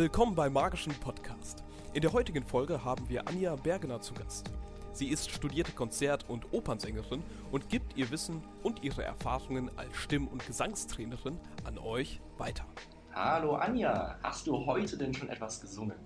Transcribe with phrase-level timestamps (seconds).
[0.00, 1.64] Willkommen beim Magischen Podcast.
[1.92, 4.48] In der heutigen Folge haben wir Anja Bergener zu Gast.
[4.92, 10.28] Sie ist studierte Konzert- und Opernsängerin und gibt ihr Wissen und ihre Erfahrungen als Stimm-
[10.28, 12.64] und Gesangstrainerin an euch weiter.
[13.12, 15.98] Hallo Anja, hast du heute denn schon etwas gesungen?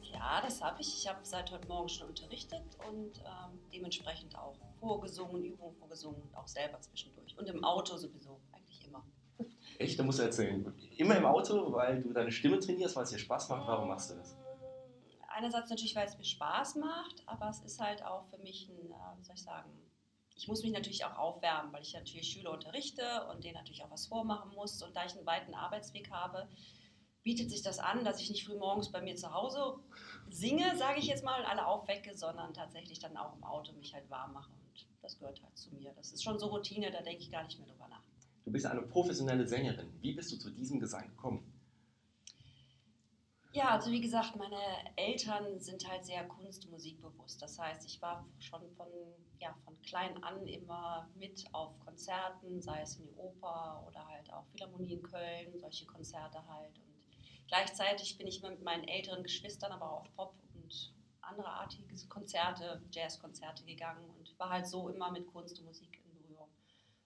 [0.00, 0.88] Ja, das habe ich.
[0.88, 6.36] Ich habe seit heute Morgen schon unterrichtet und ähm, dementsprechend auch vorgesungen, Übungen vorgesungen und
[6.36, 7.38] auch selber zwischendurch.
[7.38, 8.40] Und im Auto sowieso.
[9.80, 9.98] Echt?
[9.98, 10.74] Da musst du erzählen.
[10.98, 13.66] Immer im Auto, weil du deine Stimme trainierst, weil es dir Spaß macht.
[13.66, 14.36] Warum machst du das?
[15.28, 18.90] Einerseits natürlich, weil es mir Spaß macht, aber es ist halt auch für mich ein,
[18.90, 19.70] äh, wie soll ich sagen,
[20.36, 23.90] ich muss mich natürlich auch aufwärmen, weil ich natürlich Schüler unterrichte und denen natürlich auch
[23.90, 24.82] was vormachen muss.
[24.82, 26.46] Und da ich einen weiten Arbeitsweg habe,
[27.22, 29.76] bietet sich das an, dass ich nicht früh morgens bei mir zu Hause
[30.28, 33.94] singe, sage ich jetzt mal, und alle aufwecke, sondern tatsächlich dann auch im Auto mich
[33.94, 34.52] halt warm mache.
[34.52, 35.94] Und das gehört halt zu mir.
[35.94, 38.09] Das ist schon so Routine, da denke ich gar nicht mehr drüber nach.
[38.44, 39.92] Du bist eine professionelle Sängerin.
[40.00, 41.52] Wie bist du zu diesem Gesang gekommen?
[43.52, 44.60] Ja, also wie gesagt, meine
[44.94, 47.42] Eltern sind halt sehr kunst- und musikbewusst.
[47.42, 48.86] Das heißt, ich war schon von,
[49.40, 54.32] ja, von klein an immer mit auf Konzerten, sei es in die Oper oder halt
[54.32, 56.78] auch Philharmonie in Köln, solche Konzerte halt.
[56.78, 56.94] Und
[57.48, 62.80] gleichzeitig bin ich mit meinen älteren Geschwistern aber auch auf Pop und andere artige Konzerte,
[62.92, 66.09] Jazzkonzerte gegangen und war halt so immer mit Kunst und Musik in.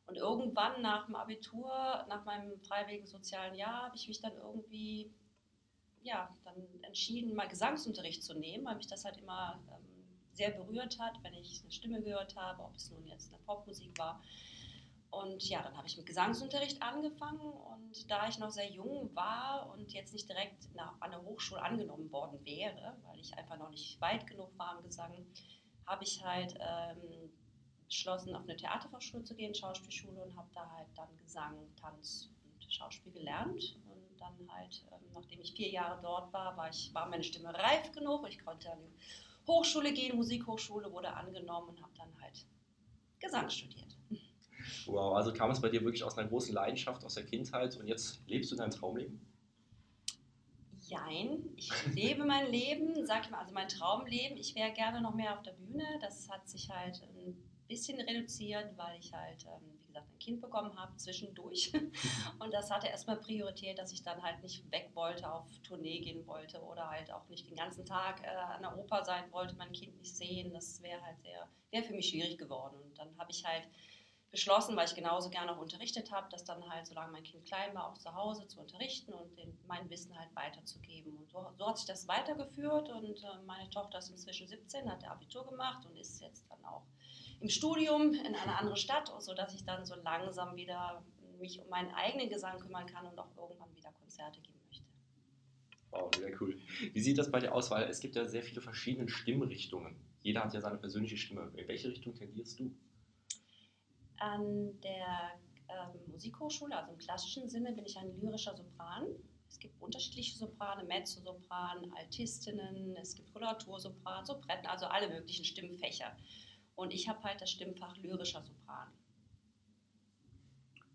[0.06, 5.14] Und irgendwann nach dem Abitur, nach meinem freiwilligen sozialen Jahr, habe ich mich dann irgendwie
[6.05, 10.98] ja, dann entschieden, mal Gesangsunterricht zu nehmen, weil mich das halt immer ähm, sehr berührt
[11.00, 14.22] hat, wenn ich eine Stimme gehört habe, ob es nun jetzt eine Popmusik war.
[15.11, 19.70] Und ja, dann habe ich mit Gesangsunterricht angefangen und da ich noch sehr jung war
[19.72, 20.68] und jetzt nicht direkt
[21.00, 24.83] an der Hochschule angenommen worden wäre, weil ich einfach noch nicht weit genug war im
[24.83, 25.27] Gesang,
[25.86, 27.30] habe ich halt ähm,
[27.95, 32.28] beschlossen, auf eine Theaterfachschule zu gehen, Schauspielschule und habe da halt dann Gesang, Tanz
[32.61, 36.92] und Schauspiel gelernt und dann halt, ähm, nachdem ich vier Jahre dort war, war, ich,
[36.92, 38.27] war meine Stimme reif genug.
[38.29, 42.46] Ich konnte an die Hochschule gehen, Musikhochschule wurde angenommen und habe dann halt
[43.20, 43.97] Gesang studiert.
[44.86, 47.86] Wow, also kam es bei dir wirklich aus einer großen Leidenschaft aus der Kindheit und
[47.86, 49.20] jetzt lebst du dein Traumleben?
[50.89, 54.36] Jein, ich lebe mein Leben, sag ich mal, also mein Traumleben.
[54.36, 55.85] Ich wäre gerne noch mehr auf der Bühne.
[56.01, 57.36] Das hat sich halt ein
[57.67, 61.73] bisschen reduziert, weil ich halt, ähm, wie gesagt, ein Kind bekommen habe zwischendurch.
[62.39, 66.27] Und das hatte erstmal Priorität, dass ich dann halt nicht weg wollte, auf Tournee gehen
[66.27, 69.73] wollte oder halt auch nicht den ganzen Tag äh, an der Oper sein wollte, mein
[69.73, 70.53] Kind nicht sehen.
[70.53, 72.77] Das wäre halt sehr, wäre für mich schwierig geworden.
[72.83, 73.69] Und dann habe ich halt
[74.35, 77.73] beschlossen, weil ich genauso gerne auch unterrichtet habe, dass dann halt, solange mein Kind klein
[77.73, 81.17] war, auch zu Hause zu unterrichten und den, mein Wissen halt weiterzugeben.
[81.17, 85.03] Und so, so hat sich das weitergeführt und äh, meine Tochter ist inzwischen 17, hat
[85.03, 86.83] der Abitur gemacht und ist jetzt dann auch
[87.40, 91.05] im Studium in einer anderen Stadt, sodass ich dann so langsam wieder
[91.39, 94.86] mich um meinen eigenen Gesang kümmern kann und auch irgendwann wieder Konzerte geben möchte.
[95.90, 96.58] Wow, sehr cool.
[96.92, 97.70] Wie sieht das bei dir aus?
[97.70, 99.96] Weil es gibt ja sehr viele verschiedene Stimmrichtungen.
[100.23, 101.52] Jeder hat ja seine persönliche Stimme.
[101.56, 102.74] In welche Richtung tendierst du?
[104.18, 109.06] An der ähm, Musikhochschule, also im klassischen Sinne, bin ich ein lyrischer Sopran.
[109.48, 116.17] Es gibt unterschiedliche Soprane, Mezzosopran, Altistinnen, es gibt Koloratursopran, Sopretten, also alle möglichen Stimmfächer.
[116.77, 118.89] Und ich habe halt das Stimmfach lyrischer Sopran.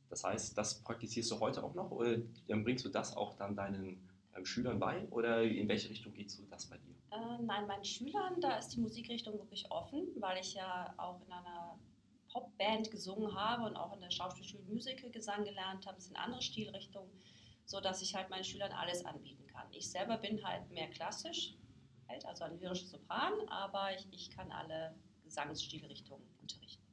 [0.09, 2.17] Das heißt, das praktizierst du heute auch noch oder
[2.47, 4.09] dann bringst du das auch dann deinen
[4.43, 6.95] Schülern bei oder in welche Richtung geht so das bei dir?
[7.11, 11.31] Äh, nein, meinen Schülern, da ist die Musikrichtung wirklich offen, weil ich ja auch in
[11.31, 11.77] einer
[12.31, 15.97] Popband gesungen habe und auch in der Schauspielschule Musical Gesang gelernt habe.
[15.97, 17.11] Es sind andere Stilrichtungen,
[17.65, 19.67] sodass ich halt meinen Schülern alles anbieten kann.
[19.71, 21.55] Ich selber bin halt mehr klassisch,
[22.07, 24.95] halt, also ein lyrisches Sopran, aber ich, ich kann alle
[25.29, 26.83] Gesangsstilrichtungen unterrichten.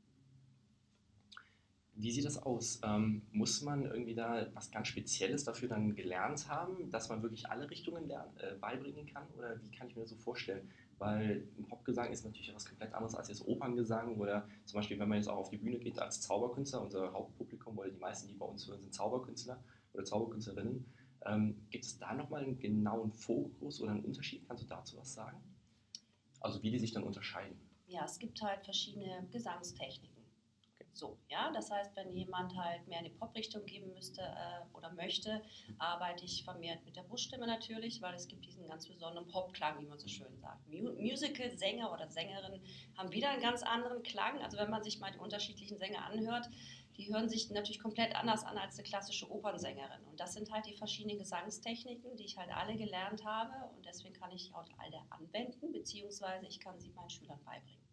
[1.94, 2.78] Wie sieht das aus?
[2.84, 7.48] Ähm, muss man irgendwie da was ganz Spezielles dafür dann gelernt haben, dass man wirklich
[7.48, 9.26] alle Richtungen lernen, äh, beibringen kann?
[9.38, 10.70] Oder wie kann ich mir das so vorstellen?
[10.98, 15.08] Weil ein Popgesang ist natürlich etwas komplett anderes als jetzt Operngesang oder zum Beispiel, wenn
[15.08, 18.34] man jetzt auch auf die Bühne geht als Zauberkünstler, unser Hauptpublikum oder die meisten, die
[18.34, 19.62] bei uns hören, sind Zauberkünstler
[19.94, 20.84] oder Zauberkünstlerinnen.
[21.24, 24.46] Ähm, gibt es da nochmal einen genauen Fokus oder einen Unterschied?
[24.46, 25.38] Kannst du dazu was sagen?
[26.40, 27.65] Also wie die sich dann unterscheiden?
[27.86, 30.16] Ja, es gibt halt verschiedene Gesangstechniken.
[30.96, 34.90] So, ja, das heißt, wenn jemand halt mehr in die Pop-Richtung geben müsste äh, oder
[34.94, 35.42] möchte,
[35.78, 39.84] arbeite ich vermehrt mit der Bruststimme natürlich, weil es gibt diesen ganz besonderen Popklang, wie
[39.84, 40.66] man so schön sagt.
[40.68, 42.62] Mu Musical-Sänger oder Sängerin
[42.96, 44.40] haben wieder einen ganz anderen Klang.
[44.42, 46.48] Also wenn man sich mal die unterschiedlichen Sänger anhört,
[46.96, 50.04] die hören sich natürlich komplett anders an als eine klassische Opernsängerin.
[50.10, 54.14] Und das sind halt die verschiedenen Gesangstechniken, die ich halt alle gelernt habe und deswegen
[54.14, 57.86] kann ich auch alle anwenden, beziehungsweise ich kann sie meinen Schülern beibringen.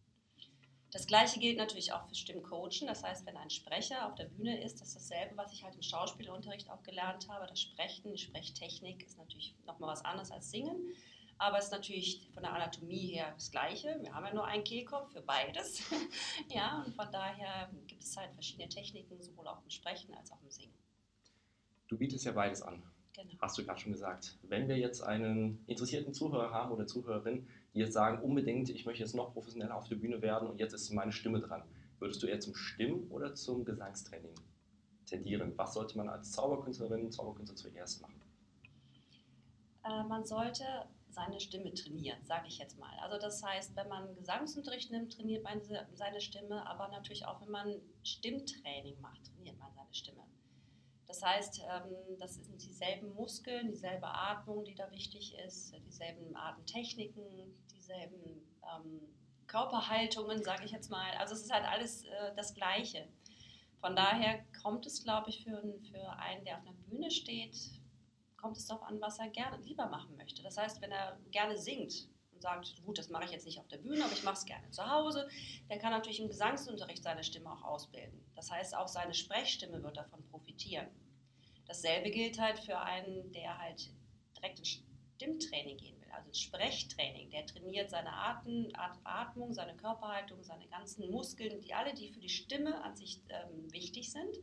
[0.93, 2.85] Das gleiche gilt natürlich auch für Stimmcoachen.
[2.85, 5.73] Das heißt, wenn ein Sprecher auf der Bühne ist, das ist dasselbe, was ich halt
[5.73, 7.47] im Schauspielunterricht auch gelernt habe.
[7.47, 10.93] Das Sprechen, die Sprechtechnik ist natürlich nochmal was anderes als Singen.
[11.39, 13.97] Aber es ist natürlich von der Anatomie her das Gleiche.
[14.01, 15.81] Wir haben ja nur einen Kehlkopf für beides.
[16.49, 17.71] ja, und von daher
[18.03, 20.73] gibt es halt verschiedene Techniken, sowohl auch im Sprechen als auch im Singen.
[21.87, 22.83] Du bietest ja beides an.
[23.15, 23.31] Genau.
[23.39, 24.37] Hast du gerade schon gesagt.
[24.43, 29.03] Wenn wir jetzt einen interessierten Zuhörer haben oder Zuhörerin, die jetzt sagen, unbedingt, ich möchte
[29.03, 31.63] jetzt noch professioneller auf der Bühne werden und jetzt ist meine Stimme dran,
[31.99, 34.35] würdest du eher zum Stimm- oder zum Gesangstraining
[35.05, 35.53] tendieren?
[35.55, 38.21] Was sollte man als Zauberkünstlerin, Zauberkünstler zuerst machen?
[39.85, 40.65] Äh, man sollte
[41.13, 42.91] seine Stimme trainieren, sage ich jetzt mal.
[42.99, 45.61] Also das heißt, wenn man Gesangsunterricht nimmt, trainiert man
[45.93, 50.23] seine Stimme, aber natürlich auch, wenn man Stimmtraining macht, trainiert man seine Stimme.
[51.07, 57.23] Das heißt, ähm, das sind dieselben Muskeln, dieselbe Atmung, die da wichtig ist, dieselben Atemtechniken,
[57.71, 59.01] dieselben ähm,
[59.45, 61.11] Körperhaltungen, sage ich jetzt mal.
[61.19, 63.07] Also es ist halt alles äh, das Gleiche.
[63.79, 65.61] Von daher kommt es, glaube ich, für,
[65.91, 67.57] für einen, der auf einer Bühne steht,
[68.43, 70.43] kommt es darauf an, was er gerne lieber machen möchte.
[70.43, 73.69] Das heißt, wenn er gerne singt und sagt, gut, das mache ich jetzt nicht auf
[73.69, 75.29] der Bühne, aber ich mache es gerne zu Hause,
[75.69, 78.21] der kann natürlich im Gesangsunterricht seine Stimme auch ausbilden.
[78.35, 80.87] Das heißt, auch seine Sprechstimme wird davon profitieren.
[81.67, 83.89] Dasselbe gilt halt für einen, der halt
[84.35, 84.83] direkt ins
[85.15, 87.29] Stimmtraining gehen will, also ins Sprechtraining.
[87.29, 88.73] Der trainiert seine Atem,
[89.05, 93.71] Atmung, seine Körperhaltung, seine ganzen Muskeln, die alle, die für die Stimme an sich ähm,
[93.71, 94.35] wichtig sind.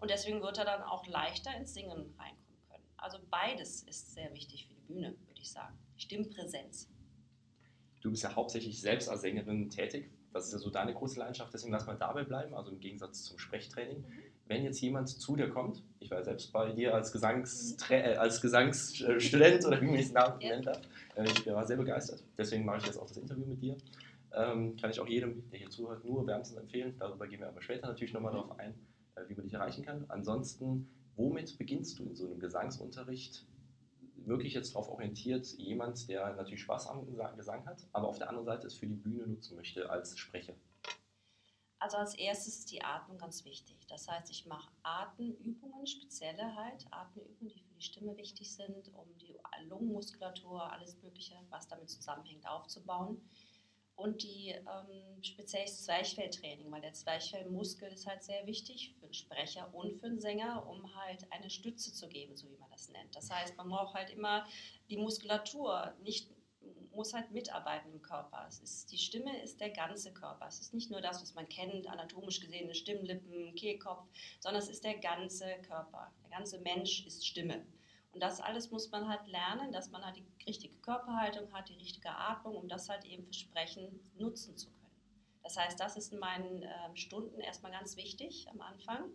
[0.00, 2.45] Und deswegen wird er dann auch leichter ins Singen reinkommen.
[2.98, 5.76] Also beides ist sehr wichtig für die Bühne, würde ich sagen.
[5.96, 6.88] Stimmpräsenz.
[8.00, 10.10] Du bist ja hauptsächlich selbst als Sängerin tätig.
[10.32, 13.24] Das ist ja so deine große Leidenschaft, deswegen lass mal dabei bleiben, also im Gegensatz
[13.24, 14.00] zum Sprechtraining.
[14.00, 18.16] Mhm wenn jetzt jemand zu dir kommt, ich war selbst bei dir als, Gesangstra äh,
[18.16, 20.80] als Gesangsstudent oder wie man es Namen nennen darf,
[21.16, 22.22] äh, ich war sehr begeistert.
[22.38, 23.76] Deswegen mache ich jetzt auch das Interview mit dir.
[24.32, 26.94] Ähm, kann ich auch jedem, der hier zuhört, nur wärmstens empfehlen.
[26.98, 28.36] Darüber gehen wir aber später natürlich nochmal mhm.
[28.36, 28.74] darauf ein,
[29.16, 30.04] äh, wie man dich erreichen kann.
[30.08, 33.46] Ansonsten, womit beginnst du in so einem Gesangsunterricht?
[34.16, 38.46] Wirklich jetzt darauf orientiert, jemand, der natürlich Spaß am Gesang hat, aber auf der anderen
[38.46, 40.54] Seite es für die Bühne nutzen möchte als Sprecher.
[41.78, 43.76] Also als erstes ist die Atmung ganz wichtig.
[43.86, 49.06] Das heißt, ich mache Atemübungen, spezielle halt, Atemübungen, die für die Stimme wichtig sind, um
[49.18, 49.36] die
[49.68, 53.20] Lungenmuskulatur, alles Mögliche, was damit zusammenhängt, aufzubauen.
[53.96, 59.74] Und die ähm, speziell Zwerchfelltraining, weil der Zwerchfellmuskel ist halt sehr wichtig für einen Sprecher
[59.74, 63.16] und für einen Sänger, um halt eine Stütze zu geben, so wie man das nennt.
[63.16, 64.46] Das heißt, man braucht halt immer
[64.90, 66.30] die Muskulatur, nicht
[66.96, 68.48] muss halt mitarbeiten im Körper.
[68.48, 70.46] Ist, die Stimme ist der ganze Körper.
[70.48, 74.08] Es ist nicht nur das, was man kennt, anatomisch gesehen, Stimmlippen, Kehlkopf,
[74.40, 76.12] sondern es ist der ganze Körper.
[76.22, 77.64] Der ganze Mensch ist Stimme.
[78.16, 81.74] Und das alles muss man halt lernen, dass man halt die richtige Körperhaltung hat, die
[81.74, 84.96] richtige Atmung, um das halt eben für Sprechen nutzen zu können.
[85.42, 89.10] Das heißt, das ist in meinen äh, Stunden erstmal ganz wichtig am Anfang,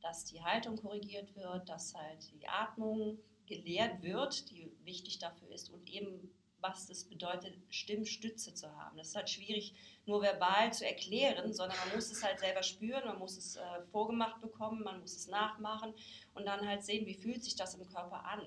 [0.00, 5.70] dass die Haltung korrigiert wird, dass halt die Atmung gelehrt wird, die wichtig dafür ist
[5.70, 8.96] und eben was das bedeutet, Stimmstütze zu haben.
[8.96, 9.74] Das ist halt schwierig,
[10.06, 13.82] nur verbal zu erklären, sondern man muss es halt selber spüren, man muss es äh,
[13.90, 15.94] vorgemacht bekommen, man muss es nachmachen
[16.34, 18.40] und dann halt sehen, wie fühlt sich das im Körper an,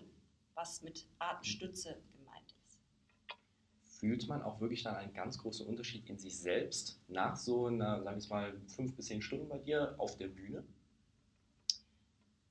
[0.56, 2.80] was mit Atemstütze gemeint ist.
[4.00, 8.04] Fühlt man auch wirklich dann einen ganz großen Unterschied in sich selbst nach so einer,
[8.04, 10.64] sagen wir mal, fünf bis zehn Stunden bei dir auf der Bühne?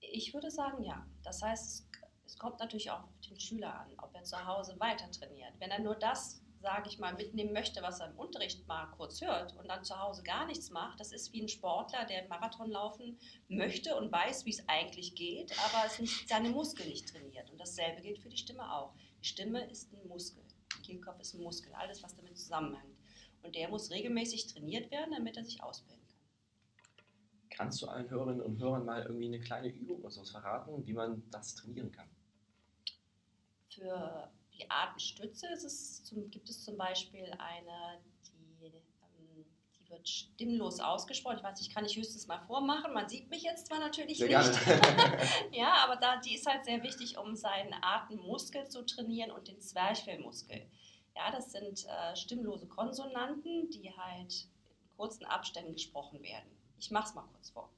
[0.01, 1.07] Ich würde sagen, ja.
[1.23, 1.87] Das heißt,
[2.33, 5.53] es kommt natürlich auch auf den Schüler an, ob er zu Hause weiter trainiert.
[5.59, 9.21] Wenn er nur das, sage ich mal, mitnehmen möchte, was er im Unterricht mal kurz
[9.21, 12.31] hört und dann zu Hause gar nichts macht, das ist wie ein Sportler, der einen
[12.31, 17.07] Marathon laufen möchte und weiß, wie es eigentlich geht, aber es nicht, seine Muskeln nicht
[17.07, 17.51] trainiert.
[17.51, 18.95] Und dasselbe gilt für die Stimme auch.
[19.21, 20.43] Die Stimme ist ein Muskel.
[20.75, 22.97] Der Kehlkopf ist ein Muskel, alles, was damit zusammenhängt.
[23.43, 26.19] Und der muss regelmäßig trainiert werden, damit er sich ausbilden kann.
[27.51, 30.95] Kannst du allen Hörerinnen und Hörern mal irgendwie eine kleine Übung oder sowas verraten, wie
[30.95, 32.09] man das trainieren kann?
[33.75, 40.81] Für die Atemstütze es zum, gibt es zum Beispiel eine, die, ähm, die wird stimmlos
[40.81, 41.39] ausgesprochen.
[41.39, 42.93] Ich weiß, ich kann ich höchstens mal vormachen.
[42.93, 44.61] Man sieht mich jetzt zwar natürlich sehr nicht.
[45.53, 49.61] ja, aber da, die ist halt sehr wichtig, um seinen Atemmuskel zu trainieren und den
[49.61, 50.71] Zwerchfellmuskel.
[51.15, 56.51] Ja, das sind äh, stimmlose Konsonanten, die halt in kurzen Abständen gesprochen werden.
[56.79, 57.71] Ich mache es mal kurz vor.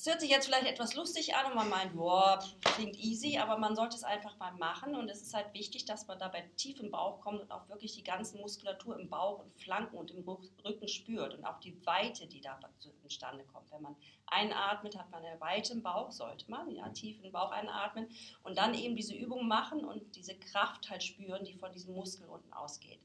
[0.00, 3.58] Es hört sich jetzt vielleicht etwas lustig an und man meint, boah, klingt easy, aber
[3.58, 6.80] man sollte es einfach mal machen und es ist halt wichtig, dass man dabei tief
[6.80, 10.26] im Bauch kommt und auch wirklich die ganze Muskulatur im Bauch und Flanken und im
[10.26, 12.58] Rücken spürt und auch die Weite, die da
[13.02, 13.70] zustande kommt.
[13.72, 17.32] Wenn man einatmet, hat man eine Weite im Bauch, sollte man, ja, tief in den
[17.32, 18.08] Bauch einatmen
[18.42, 22.26] und dann eben diese Übung machen und diese Kraft halt spüren, die von diesem Muskel
[22.26, 23.00] unten ausgeht.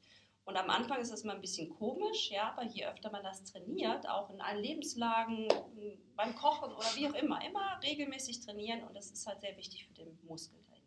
[0.45, 3.43] Und am Anfang ist das mal ein bisschen komisch, ja, aber je öfter man das
[3.45, 5.47] trainiert, auch in allen Lebenslagen,
[6.15, 9.87] beim Kochen oder wie auch immer, immer regelmäßig trainieren und das ist halt sehr wichtig
[9.87, 10.83] für den Muskel dahin.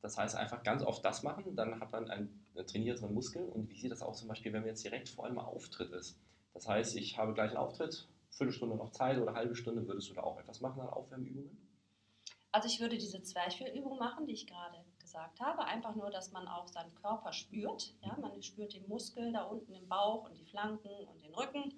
[0.00, 3.78] Das heißt einfach ganz oft das machen, dann hat man einen trainierteren Muskel und wie
[3.78, 6.18] sieht das auch zum Beispiel, wenn man jetzt direkt vor allem Auftritt ist?
[6.54, 10.14] Das heißt, ich habe gleich einen Auftritt, Viertelstunde noch Zeit oder halbe Stunde, würdest du
[10.14, 11.56] da auch etwas machen an Aufwärmübungen?
[12.50, 15.64] Also ich würde diese Zwerchfellübung machen, die ich gerade gesagt habe.
[15.64, 17.94] Einfach nur, dass man auch seinen Körper spürt.
[18.02, 18.16] Ja?
[18.18, 21.74] Man spürt den Muskel da unten im Bauch und die Flanken und den Rücken.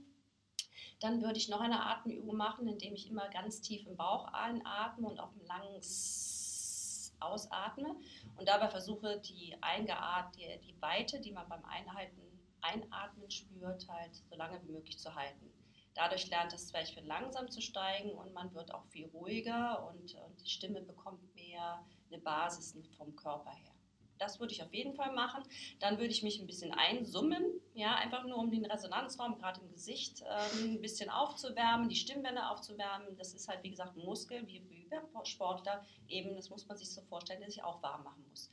[1.00, 5.08] Dann würde ich noch eine Atemübung machen, indem ich immer ganz tief im Bauch einatme
[5.08, 7.96] und auch ein langes ausatme
[8.36, 12.20] und dabei versuche, die, eingeat die, die Weite, die man beim Einhalten,
[12.60, 15.50] Einatmen spürt, halt so lange wie möglich zu halten.
[15.94, 20.40] Dadurch lernt das Zwerchfell langsam zu steigen und man wird auch viel ruhiger und, und
[20.40, 23.70] die Stimme bekommt mehr eine Basis vom Körper her.
[24.18, 25.42] Das würde ich auf jeden Fall machen.
[25.80, 27.44] Dann würde ich mich ein bisschen einsummen,
[27.74, 32.50] ja, einfach nur um den Resonanzraum, gerade im Gesicht, äh, ein bisschen aufzuwärmen, die Stimmbänder
[32.50, 33.16] aufzuwärmen.
[33.16, 34.64] Das ist halt, wie gesagt, ein Muskel, wie
[35.26, 38.50] Sportler eben, das muss man sich so vorstellen, der sich auch warm machen muss.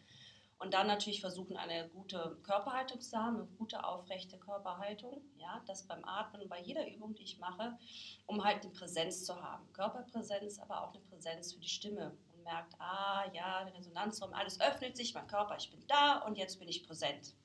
[0.59, 5.23] Und dann natürlich versuchen, eine gute Körperhaltung zu haben, eine gute aufrechte Körperhaltung.
[5.37, 7.79] Ja, das beim Atmen, bei jeder Übung, die ich mache,
[8.27, 9.71] um halt eine Präsenz zu haben.
[9.73, 14.95] Körperpräsenz, aber auch eine Präsenz für die Stimme merkt, ah ja, der Resonanzraum, alles öffnet
[14.95, 17.35] sich, mein Körper, ich bin da und jetzt bin ich präsent.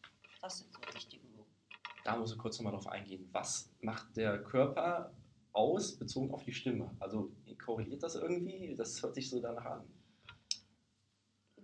[0.41, 1.47] Das sind so wichtige Übungen.
[2.05, 3.29] Da muss ich kurz nochmal drauf eingehen.
[3.33, 5.13] Was macht der Körper
[5.53, 6.95] aus, bezogen auf die Stimme?
[7.01, 7.33] Also
[7.65, 8.75] korreliert das irgendwie?
[8.77, 9.85] Das hört sich so danach an.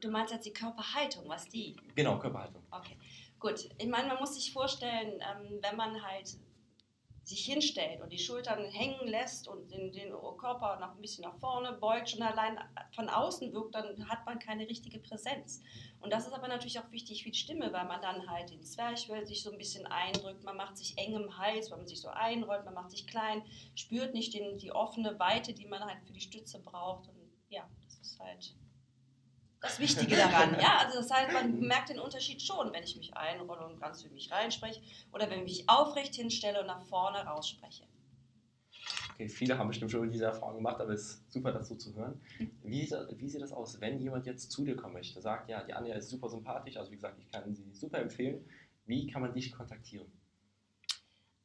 [0.00, 1.76] Du meinst jetzt die Körperhaltung, was die?
[1.94, 2.64] Genau, Körperhaltung.
[2.72, 2.98] Okay,
[3.38, 3.68] gut.
[3.78, 6.36] Ich meine, man muss sich vorstellen, ähm, wenn man halt
[7.24, 11.38] sich hinstellt und die Schultern hängen lässt und den, den Körper noch ein bisschen nach
[11.38, 12.58] vorne beugt, schon allein
[12.94, 15.62] von außen wirkt, dann hat man keine richtige Präsenz.
[16.00, 18.62] Und das ist aber natürlich auch wichtig für die Stimme, weil man dann halt den
[18.62, 22.00] Zwerchfell sich so ein bisschen eindrückt, man macht sich eng im Hals, weil man sich
[22.00, 23.42] so einrollt, man macht sich klein,
[23.76, 27.08] spürt nicht den, die offene Weite, die man halt für die Stütze braucht.
[27.08, 28.56] Und ja, das ist halt
[29.62, 30.56] das Wichtige daran.
[30.60, 34.02] Ja, also das heißt, man merkt den Unterschied schon, wenn ich mich einrolle und ganz
[34.02, 37.84] für mich reinspreche oder wenn ich mich aufrecht hinstelle und nach vorne rausspreche.
[39.14, 41.94] Okay, viele haben bestimmt schon diese Erfahrung gemacht, aber es ist super, das so zu
[41.94, 42.20] hören.
[42.64, 45.74] Wie, wie sieht das aus, wenn jemand jetzt zu dir kommen möchte, sagt, ja, die
[45.74, 48.44] Anja ist super sympathisch, also wie gesagt, ich kann sie super empfehlen.
[48.84, 50.10] Wie kann man dich kontaktieren?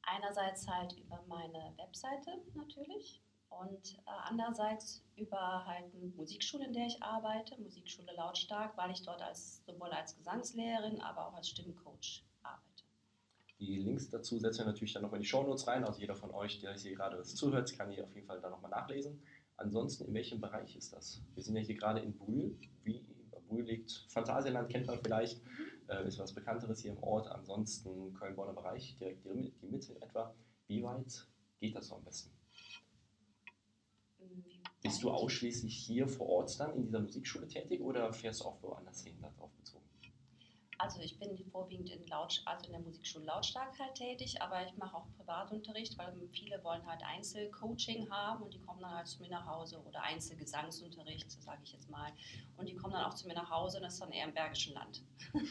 [0.01, 6.88] Einerseits halt über meine Webseite natürlich und äh, andererseits über halt eine Musikschule, in der
[6.88, 12.24] ich arbeite, Musikschule Lautstark, weil ich dort als, sowohl als Gesangslehrerin, aber auch als Stimmcoach
[12.44, 12.84] arbeite.
[13.60, 15.84] Die Links dazu setzen wir natürlich dann noch in die Shownotes rein.
[15.84, 18.50] Also jeder von euch, der hier gerade was zuhört, kann hier auf jeden Fall da
[18.50, 19.22] nochmal nachlesen.
[19.56, 21.22] Ansonsten, in welchem Bereich ist das?
[21.34, 22.56] Wir sind ja hier gerade in Brühl.
[22.84, 23.04] Wie,
[23.48, 25.50] Brühl liegt, Phantasialand kennt man vielleicht, mhm.
[25.88, 27.27] äh, ist was Bekannteres hier im Ort.
[27.27, 30.36] Ansonsten Köln-Bonner Bereich, direkt die, die Mitte etwa.
[30.68, 31.27] Wie weit
[31.60, 32.37] geht das so am besten?
[34.81, 38.62] Bist du ausschließlich hier vor Ort dann in dieser Musikschule tätig oder fährst du auch
[38.62, 39.84] woanders hin, darauf bezogen?
[40.79, 44.77] Also ich bin vorwiegend in, Laut, also in der Musikschule Lautstark halt tätig, aber ich
[44.77, 49.24] mache auch Privatunterricht, weil viele wollen halt Einzelcoaching haben und die kommen dann halt zu
[49.24, 52.12] mir nach Hause oder Einzelgesangsunterricht, so sage ich jetzt mal.
[52.57, 54.34] Und die kommen dann auch zu mir nach Hause und das ist dann eher im
[54.34, 55.01] Bergischen Land.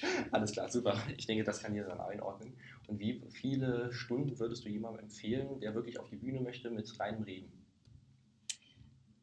[0.32, 0.96] Alles klar, super.
[1.16, 2.56] Ich denke, das kann jeder dann einordnen.
[2.88, 6.98] Und wie viele Stunden würdest du jemandem empfehlen, der wirklich auf die Bühne möchte mit
[6.98, 7.59] reinem Reden?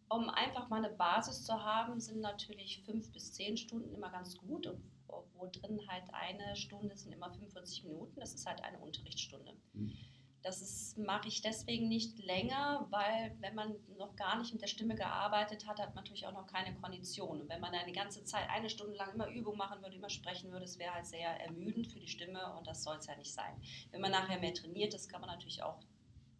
[0.10, 4.38] Um einfach mal eine Basis zu haben, sind natürlich fünf bis zehn Stunden immer ganz
[4.38, 4.68] gut.
[4.68, 4.82] Und
[5.36, 8.20] wo drin halt eine Stunde sind immer 45 Minuten.
[8.20, 9.54] Das ist halt eine Unterrichtsstunde.
[9.74, 9.94] Mhm.
[10.44, 14.96] Das mache ich deswegen nicht länger, weil wenn man noch gar nicht mit der Stimme
[14.96, 17.42] gearbeitet hat, hat man natürlich auch noch keine Kondition.
[17.42, 20.10] Und wenn man dann die ganze Zeit eine Stunde lang immer Übung machen würde, immer
[20.10, 23.16] sprechen würde, das wäre halt sehr ermüdend für die Stimme und das soll es ja
[23.18, 23.62] nicht sein.
[23.92, 25.80] Wenn man nachher mehr trainiert, das kann man natürlich auch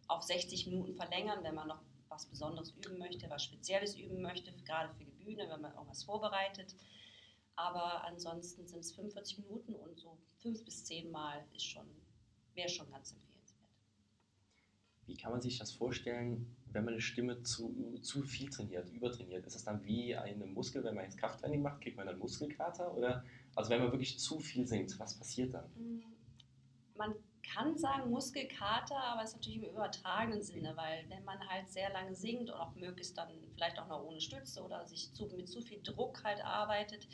[0.06, 1.82] auf 60 Minuten verlängern, wenn man noch
[2.18, 6.02] was Besonderes üben möchte, was Spezielles üben möchte, gerade für die Bühne, wenn man irgendwas
[6.02, 6.74] vorbereitet.
[7.54, 11.86] Aber ansonsten sind es 45 Minuten und so fünf bis zehn Mal ist schon,
[12.54, 13.70] wäre schon ganz empfehlenswert.
[15.06, 19.46] Wie kann man sich das vorstellen, wenn man eine Stimme zu, zu viel trainiert, übertrainiert?
[19.46, 22.96] Ist das dann wie eine Muskel, wenn man jetzt Krafttraining macht, kriegt man dann Muskelkater?
[22.96, 26.02] Oder also wenn man wirklich zu viel singt, was passiert dann?
[26.96, 27.14] Man
[27.54, 31.90] kann sagen Muskelkater, aber es ist natürlich im übertragenen Sinne, weil wenn man halt sehr
[31.90, 35.48] lange singt und auch möglichst dann vielleicht auch noch ohne Stütze oder sich zu, mit
[35.48, 37.08] zu viel Druck halt arbeitet,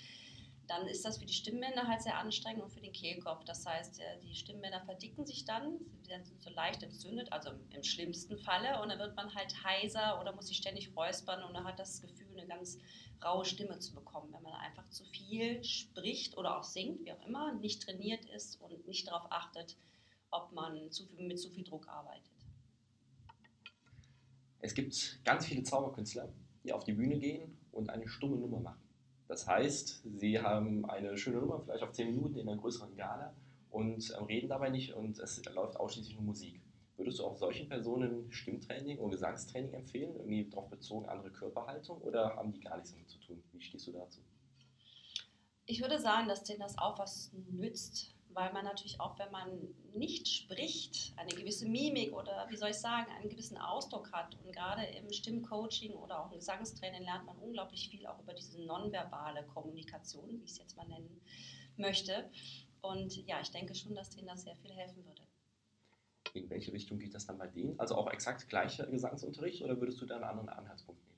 [0.67, 3.45] dann ist das für die Stimmbänder halt sehr anstrengend und für den Kehlkopf.
[3.45, 8.39] Das heißt, äh, die Stimmbänder verdicken sich dann, sind so leicht entzündet, also im schlimmsten
[8.39, 11.79] Falle, und dann wird man halt heiser oder muss sich ständig räuspern und dann hat
[11.79, 12.79] das Gefühl, eine ganz
[13.23, 17.27] raue Stimme zu bekommen, wenn man einfach zu viel spricht oder auch singt, wie auch
[17.27, 19.77] immer, nicht trainiert ist und nicht darauf achtet,
[20.35, 22.31] ob man zu viel, mit zu viel Druck arbeitet.
[24.59, 26.29] Es gibt ganz viele Zauberkünstler,
[26.65, 28.83] die auf die Bühne gehen und eine stumme Nummer machen.
[29.29, 33.35] Das heißt, sie haben eine schöne Nummer, vielleicht auf 10 Minuten in einer größeren Gala
[33.71, 36.61] und äh, reden dabei nicht und es läuft ausschließlich nur Musik.
[36.97, 42.37] Würdest du auch solchen Personen Stimmtraining und Gesangstraining empfehlen, irgendwie darauf bezogen andere Körperhaltung oder
[42.37, 43.43] haben die gar nichts damit zu tun?
[43.53, 44.21] Wie stehst du dazu?
[45.67, 49.49] Ich würde sagen, dass denen das auch was nützt, weil man natürlich auch, wenn man
[49.95, 54.35] nicht spricht, eine gewisse Mimik oder wie soll ich sagen, einen gewissen Ausdruck hat.
[54.45, 58.61] Und gerade im Stimmcoaching oder auch im Gesangstraining lernt man unglaublich viel auch über diese
[58.63, 61.21] nonverbale Kommunikation, wie ich es jetzt mal nennen
[61.77, 62.31] möchte.
[62.83, 65.23] Und ja, ich denke schon, dass denen das sehr viel helfen würde.
[66.35, 67.79] In welche Richtung geht das dann bei denen?
[67.79, 71.15] Also auch exakt gleicher Gesangsunterricht oder würdest du da einen anderen Anhaltspunkt nehmen?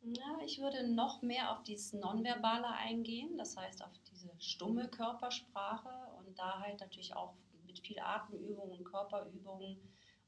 [0.00, 5.90] Ja, ich würde noch mehr auf dieses Nonverbale eingehen, das heißt auf diese stumme Körpersprache
[6.28, 7.34] und da halt natürlich auch
[7.66, 9.78] mit viel Atemübungen, Körperübungen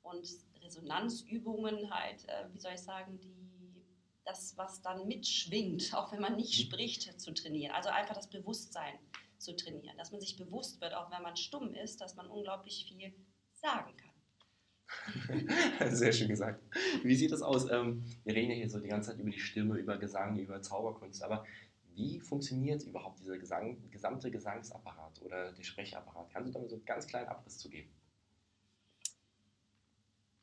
[0.02, 0.26] und
[0.62, 3.84] Resonanzübungen halt, äh, wie soll ich sagen, die,
[4.24, 6.64] das, was dann mitschwingt, auch wenn man nicht mhm.
[6.64, 7.74] spricht, zu trainieren.
[7.74, 8.98] Also einfach das Bewusstsein
[9.38, 12.86] zu trainieren, dass man sich bewusst wird, auch wenn man stumm ist, dass man unglaublich
[12.86, 13.14] viel
[13.54, 14.10] sagen kann.
[15.94, 16.62] Sehr schön gesagt.
[17.02, 17.70] Wie sieht das aus?
[17.70, 20.60] Ähm, wir reden ja hier so die ganze Zeit über die Stimme, über Gesang, über
[20.60, 21.44] Zauberkunst, aber
[21.94, 26.30] wie funktioniert überhaupt dieser Gesang, gesamte Gesangsapparat oder der Sprechapparat?
[26.30, 27.90] Kannst du da mal so einen ganz kleinen Abriss zu geben?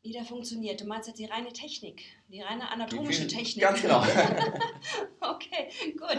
[0.07, 0.79] Wie der funktioniert?
[0.79, 3.61] Du meinst jetzt die reine Technik, die reine anatomische Technik?
[3.61, 4.01] Ganz genau.
[5.19, 6.17] okay, gut.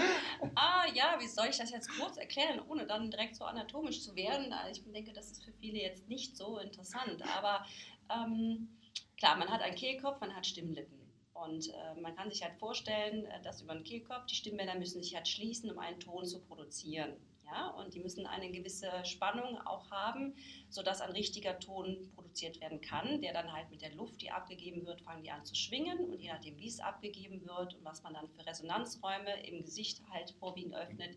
[0.54, 4.14] Ah ja, wie soll ich das jetzt kurz erklären, ohne dann direkt so anatomisch zu
[4.14, 4.52] werden?
[4.70, 7.64] Ich denke, das ist für viele jetzt nicht so interessant, aber
[8.10, 8.68] ähm,
[9.16, 10.97] klar, man hat einen Kehlkopf, man hat Stimmlippen.
[11.44, 15.02] Und äh, man kann sich halt vorstellen, äh, dass über den Kehlkopf die Stimmbänder müssen
[15.02, 17.16] sich halt schließen, um einen Ton zu produzieren.
[17.44, 17.68] Ja?
[17.70, 20.34] Und die müssen eine gewisse Spannung auch haben,
[20.68, 24.84] sodass ein richtiger Ton produziert werden kann, der dann halt mit der Luft, die abgegeben
[24.86, 26.10] wird, fangen die an zu schwingen.
[26.10, 30.02] Und je nachdem, wie es abgegeben wird und was man dann für Resonanzräume im Gesicht
[30.10, 31.16] halt vorwiegend öffnet,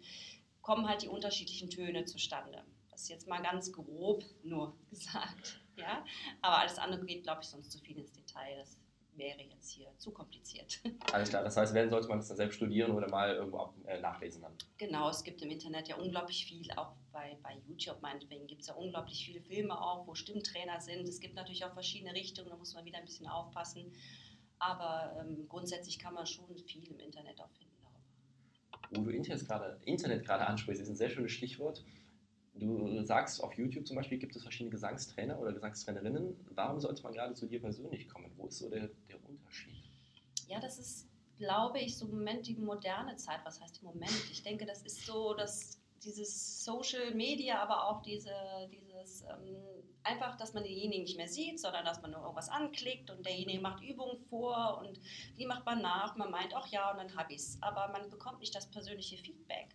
[0.62, 2.63] kommen halt die unterschiedlichen Töne zustande.
[2.89, 5.60] Das ist jetzt mal ganz grob nur gesagt.
[5.78, 6.06] Ja?
[6.41, 8.58] Aber alles andere geht, glaube ich, sonst zu viel ins Detail.
[8.58, 8.78] Das
[9.15, 10.80] wäre jetzt hier zu kompliziert.
[11.13, 13.74] Alles klar, das heißt, wenn sollte man das dann selbst studieren oder mal irgendwo ab,
[13.86, 14.54] äh, nachlesen dann?
[14.78, 18.67] Genau, es gibt im Internet ja unglaublich viel, auch bei, bei YouTube meinetwegen gibt es
[18.67, 21.08] ja unglaublich viele Filme auch, wo Stimmtrainer sind.
[21.08, 23.91] Es gibt natürlich auch verschiedene Richtungen, da muss man wieder ein bisschen aufpassen.
[24.60, 29.02] Aber ähm, grundsätzlich kann man schon viel im Internet auch finden darüber.
[29.02, 31.84] Wo du Internet gerade, Internet gerade ansprichst, ist ein sehr schönes Stichwort.
[32.54, 36.36] Du sagst, auf YouTube zum Beispiel gibt es verschiedene Gesangstrainer oder Gesangstrainerinnen.
[36.54, 38.32] Warum sollte man gerade zu dir persönlich kommen?
[38.38, 39.84] Wo ist so der, der Unterschied?
[40.48, 43.40] Ja, das ist, glaube ich, so im Moment die moderne Zeit.
[43.46, 44.12] Was heißt im Moment?
[44.32, 48.34] Ich denke, das ist so, dass dieses Social Media, aber auch diese,
[48.72, 49.56] dieses ähm,
[50.04, 53.62] einfach, dass man denjenigen nicht mehr sieht, sondern dass man nur irgendwas anklickt und derjenige
[53.62, 55.00] macht Übungen vor und
[55.38, 56.16] die macht man nach.
[56.18, 57.58] Man meint, ach ja, und dann habe ich es.
[57.62, 59.70] Aber man bekommt nicht das persönliche Feedback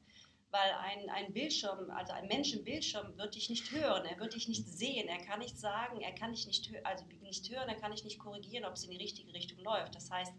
[0.57, 4.35] weil ein, ein Bildschirm, also ein Mensch im Bildschirm wird dich nicht hören, er wird
[4.35, 7.75] dich nicht sehen, er kann nicht sagen, er kann dich nicht, also nicht hören, er
[7.75, 9.95] kann dich nicht korrigieren, ob es in die richtige Richtung läuft.
[9.95, 10.33] Das heißt,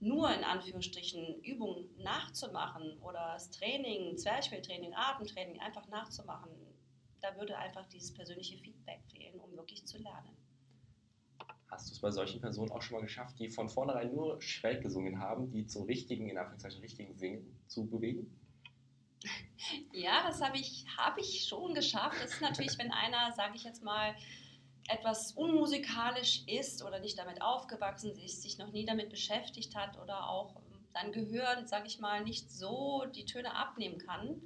[0.00, 6.50] nur in Anführungsstrichen Übungen nachzumachen oder das Training, Zwerchfelltraining, Atemtraining einfach nachzumachen,
[7.20, 10.34] da würde einfach dieses persönliche Feedback fehlen, um wirklich zu lernen.
[11.70, 14.80] Hast du es bei solchen Personen auch schon mal geschafft, die von vornherein nur schräg
[14.80, 18.39] gesungen haben, die zum richtigen, in Anführungszeichen richtigen Singen zu bewegen?
[19.92, 22.16] Ja, das habe ich, hab ich schon geschafft.
[22.22, 24.14] Das ist natürlich, wenn einer, sage ich jetzt mal,
[24.88, 30.28] etwas unmusikalisch ist oder nicht damit aufgewachsen ist, sich noch nie damit beschäftigt hat oder
[30.28, 30.60] auch
[30.92, 34.42] sein Gehör, sage ich mal, nicht so die Töne abnehmen kann,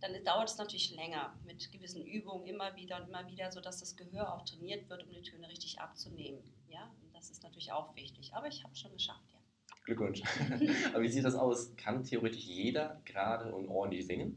[0.00, 3.96] dann dauert es natürlich länger mit gewissen Übungen immer wieder und immer wieder, sodass das
[3.96, 6.42] Gehör auch trainiert wird, um die Töne richtig abzunehmen.
[6.68, 8.34] Ja, und das ist natürlich auch wichtig.
[8.34, 9.41] Aber ich habe es schon geschafft, ja.
[9.84, 10.22] Glückwunsch.
[10.94, 11.74] Aber wie sieht das aus?
[11.76, 14.36] Kann theoretisch jeder gerade und ordentlich singen?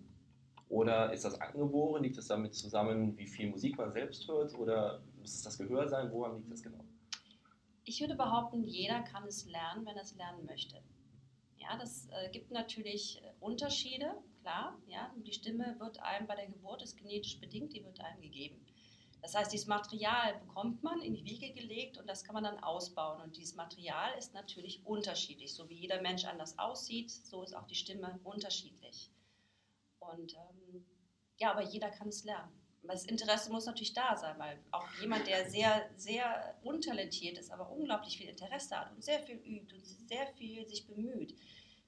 [0.69, 2.03] Oder ist das angeboren?
[2.03, 4.55] Liegt das damit zusammen, wie viel Musik man selbst hört?
[4.55, 6.11] Oder muss es das Gehör sein?
[6.11, 6.83] Woran liegt das genau?
[7.83, 10.81] Ich würde behaupten, jeder kann es lernen, wenn er es lernen möchte.
[11.57, 14.77] Ja, das äh, gibt natürlich äh, Unterschiede, klar.
[14.87, 18.65] Ja, die Stimme wird einem bei der Geburt ist genetisch bedingt, die wird einem gegeben.
[19.25, 22.59] Das heißt, dieses Material bekommt man in die Wiege gelegt und das kann man dann
[22.59, 23.19] ausbauen.
[23.23, 25.55] Und dieses Material ist natürlich unterschiedlich.
[25.55, 29.09] So wie jeder Mensch anders aussieht, so ist auch die Stimme unterschiedlich.
[29.97, 30.85] Und ähm,
[31.37, 32.51] ja, aber jeder kann es lernen.
[32.83, 37.71] Das Interesse muss natürlich da sein, weil auch jemand, der sehr, sehr untalentiert ist, aber
[37.71, 41.33] unglaublich viel Interesse hat und sehr viel übt und sehr viel sich bemüht,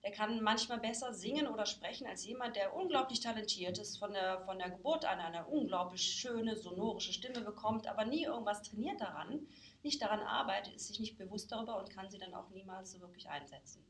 [0.04, 4.42] der kann manchmal besser singen oder sprechen als jemand, der unglaublich talentiert ist, von der,
[4.46, 9.48] von der Geburt an eine unglaublich schöne, sonorische Stimme bekommt, aber nie irgendwas trainiert daran,
[9.84, 13.00] nicht daran arbeitet, ist sich nicht bewusst darüber und kann sie dann auch niemals so
[13.00, 13.84] wirklich einsetzen.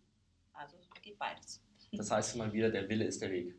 [0.54, 1.62] Also geht beides.
[1.92, 3.56] Das heißt mal wieder, der Wille ist der Weg.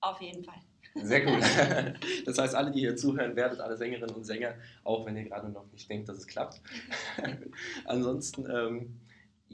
[0.00, 0.60] Auf jeden Fall.
[0.96, 1.42] Sehr gut.
[2.24, 5.48] Das heißt, alle, die hier zuhören, werdet alle Sängerinnen und Sänger, auch wenn ihr gerade
[5.48, 6.60] noch nicht denkt, dass es klappt.
[7.84, 9.00] Ansonsten ähm,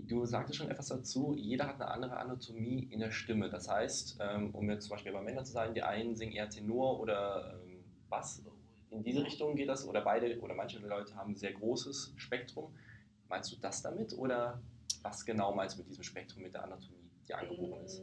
[0.07, 3.51] Du sagtest schon etwas dazu, jeder hat eine andere Anatomie in der Stimme.
[3.51, 6.49] Das heißt, ähm, um jetzt zum Beispiel bei Männern zu sein, die einen singen eher
[6.49, 8.43] Tenor oder ähm, Bass,
[8.91, 12.75] in diese Richtung geht das, oder beide, oder manche Leute haben ein sehr großes Spektrum.
[13.29, 14.63] Meinst du das damit oder
[15.03, 18.03] was genau meinst du mit diesem Spektrum, mit der Anatomie, die angeboren ist?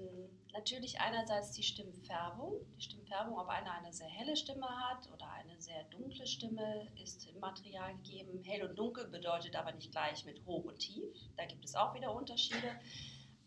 [0.55, 2.61] Natürlich einerseits die Stimmfärbung.
[2.77, 7.27] Die Stimmfärbung, ob einer eine sehr helle Stimme hat oder eine sehr dunkle Stimme, ist
[7.27, 8.41] im Material gegeben.
[8.41, 11.03] Hell und dunkel bedeutet aber nicht gleich mit hoch und tief.
[11.35, 12.71] Da gibt es auch wieder Unterschiede.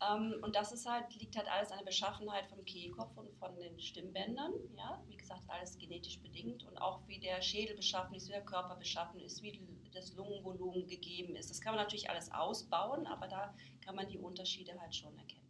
[0.06, 3.56] Ähm, und das ist halt, liegt halt alles an der Beschaffenheit vom Kehlkopf und von
[3.56, 4.52] den Stimmbändern.
[4.76, 5.02] Ja?
[5.06, 8.76] Wie gesagt, alles genetisch bedingt und auch wie der Schädel beschaffen ist, wie der Körper
[8.76, 9.58] beschaffen ist, wie
[9.94, 11.48] das Lungenvolumen gegeben ist.
[11.48, 15.47] Das kann man natürlich alles ausbauen, aber da kann man die Unterschiede halt schon erkennen.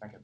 [0.00, 0.22] Danke.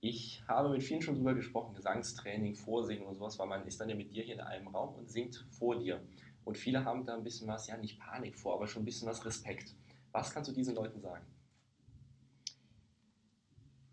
[0.00, 3.88] Ich habe mit vielen schon drüber gesprochen, Gesangstraining, Vorsingen und sowas, weil man ist dann
[3.88, 6.00] ja mit dir hier in einem Raum und singt vor dir.
[6.44, 9.08] Und viele haben da ein bisschen was, ja nicht Panik vor, aber schon ein bisschen
[9.08, 9.74] was Respekt.
[10.12, 11.26] Was kannst du diesen Leuten sagen?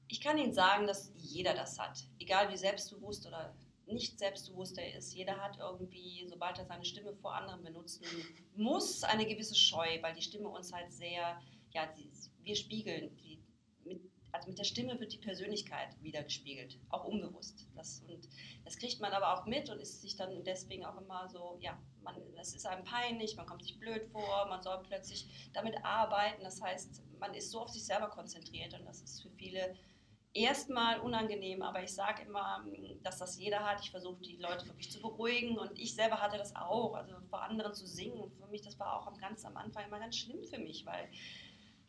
[0.08, 2.08] Ich kann Ihnen sagen, dass jeder das hat.
[2.20, 3.56] Egal wie selbstbewusst oder
[3.88, 5.14] nicht selbstbewusst er ist.
[5.14, 8.06] Jeder hat irgendwie, sobald er seine Stimme vor anderen benutzen
[8.56, 11.94] muss, eine gewisse Scheu, weil die Stimme uns halt sehr, ja,
[12.44, 13.35] wir spiegeln die
[14.36, 17.68] also mit der Stimme wird die Persönlichkeit wiedergespiegelt, auch unbewusst.
[17.76, 18.28] Das, und
[18.66, 21.80] das kriegt man aber auch mit und ist sich dann deswegen auch immer so, ja,
[22.04, 26.44] man, das ist einem peinlich, man kommt sich blöd vor, man soll plötzlich damit arbeiten.
[26.44, 29.76] Das heißt, man ist so auf sich selber konzentriert und das ist für viele
[30.34, 32.64] erstmal unangenehm, aber ich sage immer,
[33.02, 33.80] dass das jeder hat.
[33.82, 37.42] Ich versuche die Leute wirklich zu beruhigen und ich selber hatte das auch, also vor
[37.42, 38.30] anderen zu singen.
[38.38, 41.10] Für mich, das war auch ganz am Anfang immer ganz schlimm für mich, weil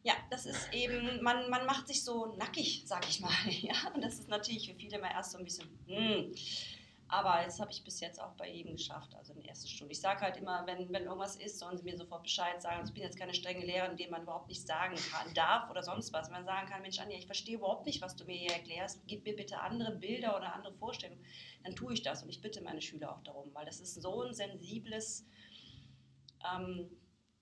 [0.06, 3.32] ja, das ist eben, man, man macht sich so nackig, sag ich mal.
[3.50, 3.74] Ja?
[3.92, 6.32] Und das ist natürlich für viele mal erst so ein bisschen, hm.
[7.08, 9.92] Aber das habe ich bis jetzt auch bei jedem geschafft, also in der ersten Stunde.
[9.92, 12.82] Ich sage halt immer, wenn, wenn irgendwas ist, sollen sie mir sofort Bescheid sagen.
[12.84, 16.12] Ich bin jetzt keine strenge Lehrerin, dem man überhaupt nicht sagen kann, darf oder sonst
[16.12, 16.30] was.
[16.30, 19.06] Man sagen kann, Mensch, Anja, ich verstehe überhaupt nicht, was du mir hier erklärst.
[19.06, 21.24] Gib mir bitte andere Bilder oder andere Vorstellungen.
[21.62, 24.22] Dann tue ich das und ich bitte meine Schüler auch darum, weil das ist so
[24.22, 25.24] ein sensibles
[26.56, 26.90] ähm,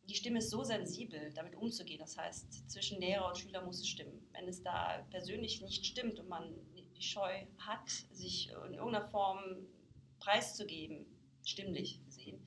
[0.08, 1.98] die Stimme ist so sensibel, damit umzugehen.
[1.98, 4.26] Das heißt, zwischen Lehrer und Schüler muss es stimmen.
[4.32, 9.40] Wenn es da persönlich nicht stimmt und man die Scheu hat, sich in irgendeiner Form
[10.20, 11.06] preiszugeben,
[11.44, 12.46] stimmlich gesehen,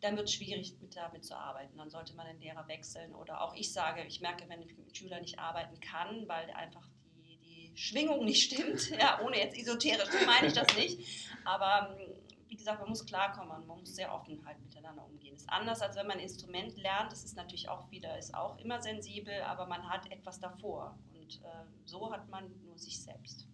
[0.00, 1.76] dann wird es schwierig, mit, damit zu arbeiten.
[1.76, 3.14] Dann sollte man den Lehrer wechseln.
[3.14, 6.88] Oder auch ich sage, ich merke, wenn ich mit Schülern nicht arbeiten kann, weil einfach
[7.16, 8.90] die, die Schwingung nicht stimmt.
[8.98, 11.00] Ja, ohne jetzt esoterisch, so meine ich das nicht.
[11.44, 12.29] Aber wie
[12.60, 15.34] gesagt, man muss klarkommen, man muss sehr offen halt miteinander umgehen.
[15.34, 17.10] Das ist anders, als wenn man ein Instrument lernt.
[17.10, 20.98] Das ist natürlich auch wieder, ist auch immer sensibel, aber man hat etwas davor.
[21.14, 23.48] Und äh, so hat man nur sich selbst.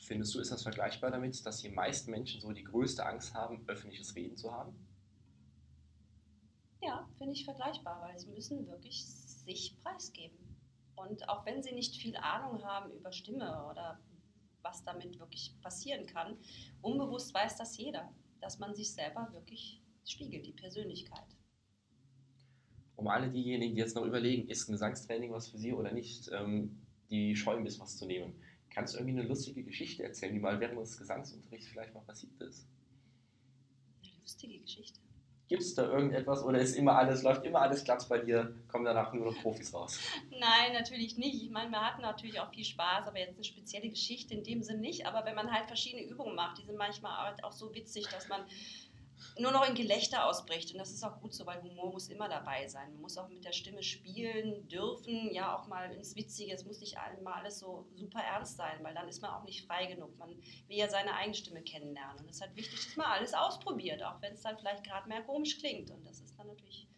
[0.00, 3.62] Findest du, ist das vergleichbar damit, dass die meisten Menschen so die größte Angst haben,
[3.66, 4.74] öffentliches Reden zu haben?
[6.80, 10.38] Ja, finde ich vergleichbar, weil sie müssen wirklich sich preisgeben.
[10.96, 14.00] Und auch wenn sie nicht viel Ahnung haben über Stimme oder
[14.68, 16.36] was damit wirklich passieren kann.
[16.82, 21.36] Unbewusst weiß das jeder, dass man sich selber wirklich spiegelt, die Persönlichkeit.
[22.96, 26.30] Um alle diejenigen, die jetzt noch überlegen, ist ein Gesangstraining was für sie oder nicht,
[26.32, 26.78] ähm,
[27.10, 28.34] die scheuen bis was zu nehmen.
[28.70, 32.40] Kannst du irgendwie eine lustige Geschichte erzählen, die mal während des Gesangsunterrichts vielleicht mal passiert
[32.40, 32.66] ist?
[34.02, 35.00] Eine lustige Geschichte.
[35.48, 38.84] Gibt es da irgendetwas oder ist immer alles, läuft immer alles glatt bei dir, kommen
[38.84, 39.98] danach nur noch Profis raus?
[40.30, 41.42] Nein, natürlich nicht.
[41.42, 44.62] Ich meine, wir hatten natürlich auch viel Spaß, aber jetzt eine spezielle Geschichte in dem
[44.62, 45.06] Sinn nicht.
[45.06, 48.28] Aber wenn man halt verschiedene Übungen macht, die sind manchmal halt auch so witzig, dass
[48.28, 48.42] man
[49.38, 50.72] nur noch in Gelächter ausbricht.
[50.72, 52.92] Und das ist auch gut so, weil Humor muss immer dabei sein.
[52.92, 56.54] Man muss auch mit der Stimme spielen dürfen, ja auch mal ins Witzige.
[56.54, 59.66] Es muss nicht immer alles so super ernst sein, weil dann ist man auch nicht
[59.66, 60.16] frei genug.
[60.18, 62.18] Man will ja seine eigene Stimme kennenlernen.
[62.20, 65.08] Und es ist halt wichtig, dass man alles ausprobiert, auch wenn es dann vielleicht gerade
[65.08, 65.90] mehr komisch klingt.
[65.90, 66.88] Und das ist dann natürlich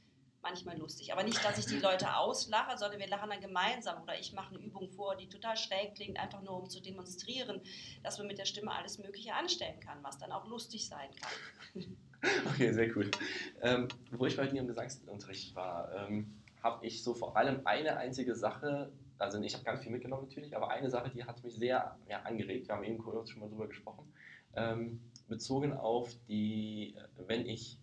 [0.43, 1.13] manchmal lustig.
[1.13, 4.03] Aber nicht, dass ich die Leute auslache, sondern wir lachen dann gemeinsam.
[4.03, 7.61] Oder ich mache eine Übung vor, die total schräg klingt, einfach nur um zu demonstrieren,
[8.03, 11.97] dass man mit der Stimme alles Mögliche anstellen kann, was dann auch lustig sein kann.
[12.53, 13.11] Okay, sehr cool.
[13.63, 17.97] Ähm, wo ich bei dir im Gesangsunterricht war, ähm, habe ich so vor allem eine
[17.97, 21.55] einzige Sache, also ich habe ganz viel mitgenommen natürlich, aber eine Sache, die hat mich
[21.55, 22.69] sehr ja, angeregt.
[22.69, 24.13] Wir haben eben kurz schon mal drüber gesprochen.
[24.55, 26.95] Ähm, bezogen auf die,
[27.27, 27.79] wenn ich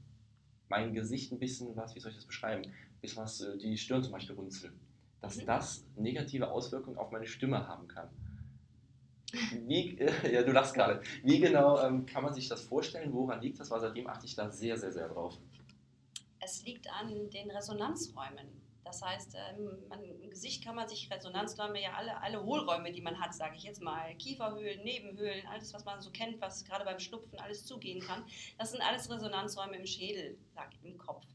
[0.69, 3.77] mein Gesicht ein bisschen was, wie soll ich das beschreiben, ein bisschen was, äh, die
[3.77, 4.71] Stirn zum Beispiel runzel,
[5.21, 5.45] dass mhm.
[5.45, 8.09] das negative Auswirkungen auf meine Stimme haben kann.
[9.33, 9.97] Wie,
[10.31, 11.01] ja, du lachst gerade.
[11.23, 13.13] Wie genau ähm, kann man sich das vorstellen?
[13.13, 13.69] Woran liegt das?
[13.69, 15.37] Weil seitdem achte ich da sehr, sehr, sehr drauf.
[16.39, 18.67] Es liegt an den Resonanzräumen.
[18.87, 23.01] Das heißt, ähm, man, im Gesicht kann man sich Resonanzräume, ja alle, alle Hohlräume, die
[23.01, 26.85] man hat, sage ich jetzt mal, Kieferhöhlen, Nebenhöhlen, alles, was man so kennt, was gerade
[26.85, 28.23] beim Schnupfen alles zugehen kann,
[28.57, 31.25] das sind alles Resonanzräume im Schädel, sag im Kopf.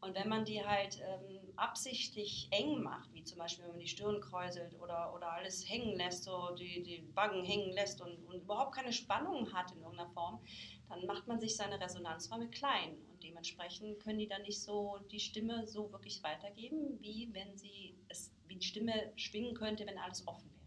[0.00, 3.88] Und wenn man die halt ähm, absichtlich eng macht, wie zum Beispiel wenn man die
[3.88, 8.42] Stirn kräuselt oder, oder alles hängen lässt, so die, die Wangen hängen lässt und, und
[8.42, 10.40] überhaupt keine Spannung hat in irgendeiner Form,
[10.88, 12.96] dann macht man sich seine Resonanzräume klein.
[13.10, 17.96] Und dementsprechend können die dann nicht so die Stimme so wirklich weitergeben, wie wenn sie
[18.08, 20.58] es, wie die Stimme schwingen könnte, wenn alles offen wäre.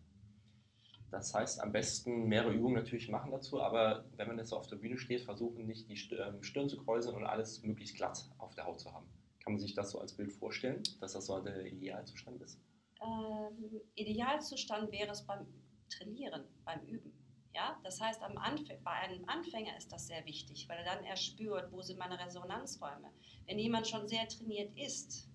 [1.09, 4.67] Das heißt, am besten mehrere Übungen natürlich machen dazu, aber wenn man jetzt so auf
[4.67, 8.55] der Bühne steht, versuchen nicht die ähm, Stirn zu kräuseln und alles möglichst glatt auf
[8.55, 9.05] der Haut zu haben.
[9.43, 12.59] Kann man sich das so als Bild vorstellen, dass das so der Idealzustand ist?
[13.01, 15.47] Ähm, Idealzustand wäre es beim
[15.89, 17.11] Trainieren, beim Üben.
[17.53, 21.71] Ja, das heißt, bei einem Anfänger ist das sehr wichtig, weil er dann erst spürt,
[21.71, 23.11] wo sind meine Resonanzräume.
[23.45, 25.27] Wenn jemand schon sehr trainiert ist,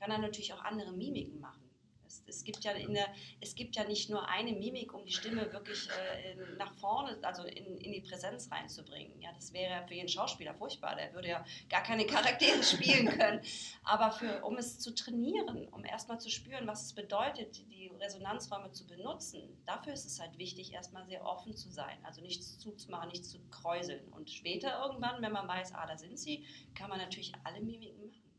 [0.00, 1.69] kann er natürlich auch andere Mimiken machen.
[2.10, 3.06] Es, es, gibt ja der,
[3.40, 7.44] es gibt ja nicht nur eine Mimik, um die Stimme wirklich äh, nach vorne, also
[7.44, 9.20] in, in, die Präsenz reinzubringen.
[9.20, 10.96] Ja, das wäre für jeden Schauspieler furchtbar.
[10.96, 13.40] Der würde ja gar keine Charaktere spielen können.
[13.84, 18.72] Aber für, um es zu trainieren, um erstmal zu spüren, was es bedeutet, die Resonanzräume
[18.72, 21.96] zu benutzen, dafür ist es halt wichtig, erstmal sehr offen zu sein.
[22.02, 24.12] Also nichts zuzumachen, nichts zu kräuseln.
[24.12, 26.44] Und später irgendwann, wenn man weiß, ah, da sind sie,
[26.74, 28.29] kann man natürlich alle Mimiken machen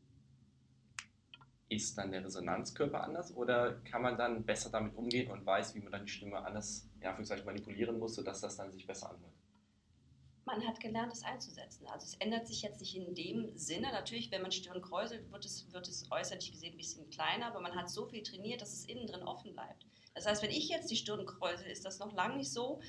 [1.74, 5.80] ist dann der Resonanzkörper anders oder kann man dann besser damit umgehen und weiß, wie
[5.80, 9.32] man dann die Stimme anders ja, manipulieren muss, sodass das dann sich besser anhört?
[10.44, 11.86] Man hat gelernt, es einzusetzen.
[11.86, 13.92] Also es ändert sich jetzt nicht in dem Sinne.
[13.92, 17.60] Natürlich, wenn man Stirn kräuselt, wird es, wird es äußerlich gesehen ein bisschen kleiner, aber
[17.60, 19.86] man hat so viel trainiert, dass es innen drin offen bleibt.
[20.14, 22.80] Das heißt, wenn ich jetzt die Stirn kräusel, ist das noch lange nicht so.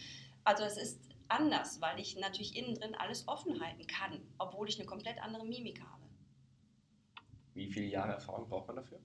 [0.43, 4.78] Also es ist anders, weil ich natürlich innen drin alles offen halten kann, obwohl ich
[4.80, 6.03] eine komplett andere Mimik habe.
[7.54, 9.00] Wie viele Jahre Erfahrung braucht man dafür?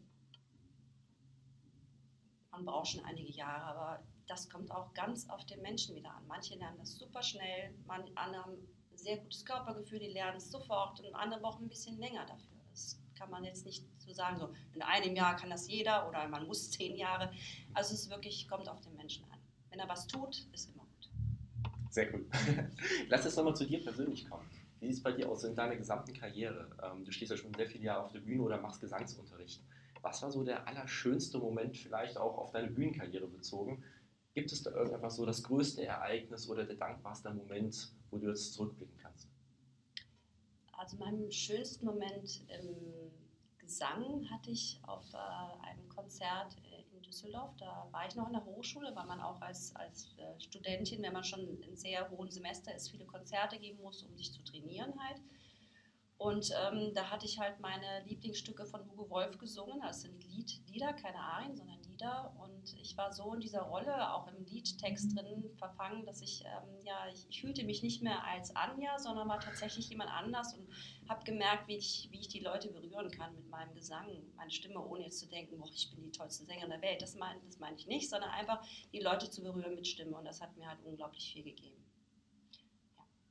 [2.51, 6.27] Man braucht schon einige Jahre, aber das kommt auch ganz auf den Menschen wieder an.
[6.27, 10.51] Manche lernen das super schnell, manche andere haben ein sehr gutes Körpergefühl, die lernen es
[10.51, 12.57] sofort und andere brauchen ein bisschen länger dafür.
[12.71, 16.27] Das kann man jetzt nicht so sagen, so in einem Jahr kann das jeder oder
[16.29, 17.33] man muss zehn Jahre.
[17.75, 19.39] Also es wirklich, kommt auf den Menschen an.
[19.71, 21.11] Wenn er was tut, ist immer gut.
[21.91, 22.27] Sehr gut.
[23.09, 24.49] Lass uns nochmal zu dir persönlich kommen.
[24.81, 26.71] Wie sieht es bei dir aus in deiner gesamten Karriere?
[26.83, 29.63] Ähm, du stehst ja schon sehr viele Jahre auf der Bühne oder machst Gesangsunterricht.
[30.03, 33.83] Was war so der allerschönste Moment, vielleicht auch auf deine Bühnenkarriere bezogen?
[34.35, 38.53] Gibt es da irgendetwas so das größte Ereignis oder der dankbarste Moment, wo du jetzt
[38.53, 39.29] zurückblicken kannst?
[40.73, 42.77] Also meinen schönsten Moment im
[43.59, 46.57] Gesang hatte ich auf einem Konzert
[47.09, 47.57] Düsseldorf.
[47.57, 51.13] Da war ich noch in der Hochschule, weil man auch als, als äh, Studentin, wenn
[51.13, 54.93] man schon in sehr hohen Semester ist, viele Konzerte geben muss, um sich zu trainieren
[54.99, 55.21] halt.
[56.19, 59.81] Und ähm, da hatte ich halt meine Lieblingsstücke von Hugo Wolf gesungen.
[59.81, 62.33] Das sind Lied, Lieder, keine Arien, sondern Lieder.
[62.39, 66.85] Und ich war so in dieser Rolle, auch im Liedtext drin verfangen, dass ich, ähm,
[66.85, 70.69] ja, ich, ich, fühlte mich nicht mehr als Anja, sondern war tatsächlich jemand anders und
[71.09, 74.07] habe gemerkt, wie ich, wie ich die Leute berühren kann mit meinem Gesang,
[74.37, 77.03] meine Stimme, ohne jetzt zu denken, boah, ich bin die tollste Sängerin der Welt.
[77.03, 80.17] Das meine das mein ich nicht, sondern einfach die Leute zu berühren mit Stimme.
[80.17, 81.85] Und das hat mir halt unglaublich viel gegeben.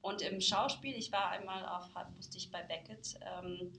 [0.01, 3.73] Und im Schauspiel, ich war einmal auf, musste ich bei Beckett ähm,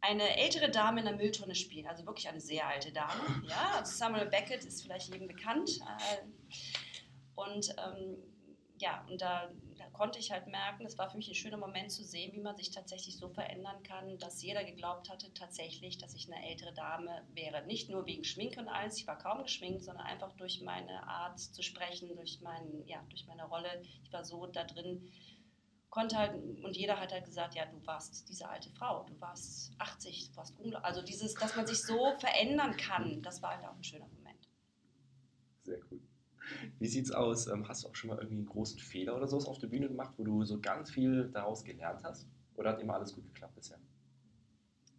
[0.00, 3.20] eine ältere Dame in der Mülltonne spielen, also wirklich eine sehr alte Dame.
[3.48, 5.70] Ja, also Samuel Beckett ist vielleicht jedem bekannt.
[5.80, 6.26] Äh,
[7.34, 8.16] und ähm,
[8.80, 11.90] ja, und da, da, konnte ich halt merken, es war für mich ein schöner Moment
[11.90, 16.14] zu sehen, wie man sich tatsächlich so verändern kann, dass jeder geglaubt hatte tatsächlich, dass
[16.14, 17.66] ich eine ältere Dame wäre.
[17.66, 21.40] Nicht nur wegen Schminke und alles, ich war kaum geschminkt, sondern einfach durch meine Art
[21.40, 23.82] zu sprechen, durch, mein, ja, durch meine Rolle.
[24.04, 25.10] Ich war so da drin,
[25.90, 29.72] konnte halt, und jeder hat halt gesagt, ja, du warst diese alte Frau, du warst
[29.78, 30.84] 80, du warst unglaublich.
[30.84, 34.48] Also dieses, dass man sich so verändern kann, das war halt auch ein schöner Moment.
[35.64, 36.00] Sehr cool.
[36.78, 37.46] Wie sieht's aus?
[37.46, 39.88] Ähm, hast du auch schon mal irgendwie einen großen Fehler oder sowas auf der Bühne
[39.88, 42.26] gemacht, wo du so ganz viel daraus gelernt hast?
[42.56, 43.78] Oder hat immer alles gut geklappt bisher?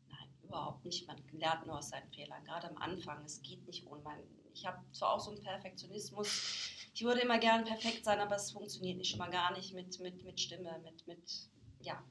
[0.10, 1.08] Nein, Überhaupt nicht.
[1.08, 2.44] Man lernt nur aus seinen Fehlern.
[2.44, 3.24] Gerade am Anfang.
[3.26, 4.02] Es geht nicht ohne.
[4.02, 4.18] Man,
[4.60, 6.76] ich habe zwar auch so einen Perfektionismus.
[6.94, 10.00] Ich würde immer gern perfekt sein, aber es funktioniert nicht schon mal gar nicht mit,
[10.00, 11.50] mit, mit Stimme, mit, mit,
[11.82, 12.04] ja,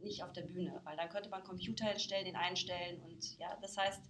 [0.00, 0.80] nicht auf der Bühne.
[0.84, 4.02] Weil dann könnte man Computer hinstellen, den einstellen und ja, das heißt,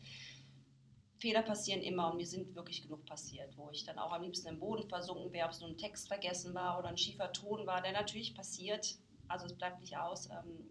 [1.18, 4.48] Fehler passieren immer und mir sind wirklich genug passiert, wo ich dann auch am liebsten
[4.48, 7.66] im Boden versunken wäre, ob es nur ein Text vergessen war oder ein schiefer Ton
[7.66, 8.98] war, der natürlich passiert.
[9.28, 10.28] Also es bleibt nicht aus.
[10.28, 10.68] Ähm,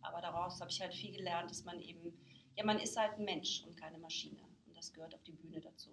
[0.00, 2.18] aber daraus habe ich halt viel gelernt, dass man eben,
[2.56, 4.40] ja, man ist halt ein Mensch und keine Maschine.
[4.66, 5.90] Und das gehört auf die Bühne dazu.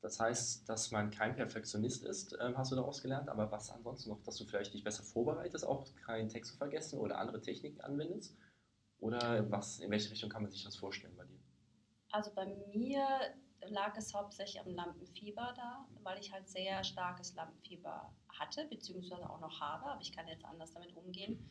[0.00, 3.28] Das heißt, dass man kein Perfektionist ist, ähm, hast du daraus gelernt.
[3.28, 6.98] Aber was ansonsten noch, dass du vielleicht dich besser vorbereitest, auch keinen Text zu vergessen
[6.98, 8.36] oder andere Techniken anwendest?
[9.00, 11.38] Oder was, in welche Richtung kann man sich das vorstellen bei dir?
[12.10, 13.06] Also bei mir
[13.66, 19.40] lag es hauptsächlich am Lampenfieber da, weil ich halt sehr starkes Lampenfieber hatte, beziehungsweise auch
[19.40, 21.50] noch habe, aber ich kann jetzt anders damit umgehen.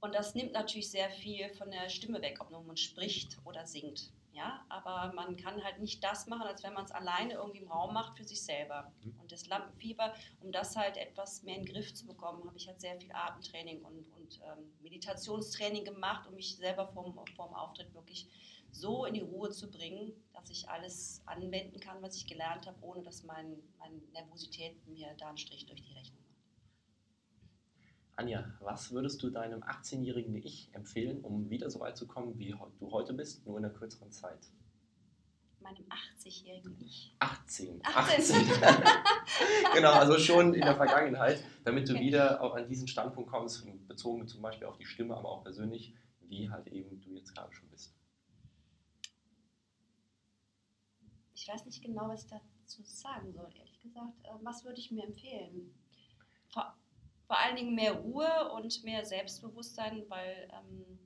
[0.00, 4.12] Und das nimmt natürlich sehr viel von der Stimme weg, ob man spricht oder singt.
[4.32, 7.70] Ja, aber man kann halt nicht das machen, als wenn man es alleine irgendwie im
[7.70, 8.92] Raum macht für sich selber.
[9.02, 9.20] Mhm.
[9.20, 12.68] Und das Lampenfieber, um das halt etwas mehr in den Griff zu bekommen, habe ich
[12.68, 17.92] halt sehr viel Atemtraining und, und ähm, Meditationstraining gemacht, um mich selber vorm, vorm Auftritt
[17.92, 18.28] wirklich
[18.72, 22.78] so in die Ruhe zu bringen, dass ich alles anwenden kann, was ich gelernt habe,
[22.82, 26.19] ohne dass mein, meine Nervosität mir da einen Strich durch die Rechnung.
[28.20, 32.54] Anja, was würdest du deinem 18-jährigen Ich empfehlen, um wieder so weit zu kommen, wie
[32.78, 34.46] du heute bist, nur in einer kürzeren Zeit?
[35.58, 37.16] Meinem 80-jährigen Ich.
[37.18, 37.80] 18.
[37.82, 38.36] 18.
[38.36, 38.54] 18.
[39.74, 42.02] genau, also schon in der Vergangenheit, damit du okay.
[42.02, 45.94] wieder auch an diesen Standpunkt kommst, bezogen zum Beispiel auf die Stimme, aber auch persönlich,
[46.20, 47.94] wie halt eben du jetzt gerade schon bist.
[51.34, 54.12] Ich weiß nicht genau, was ich dazu sagen soll, ehrlich gesagt.
[54.24, 55.74] Äh, was würde ich mir empfehlen?
[56.48, 56.76] Vor
[57.30, 60.98] vor allen Dingen mehr Ruhe und mehr Selbstbewusstsein, weil, ähm,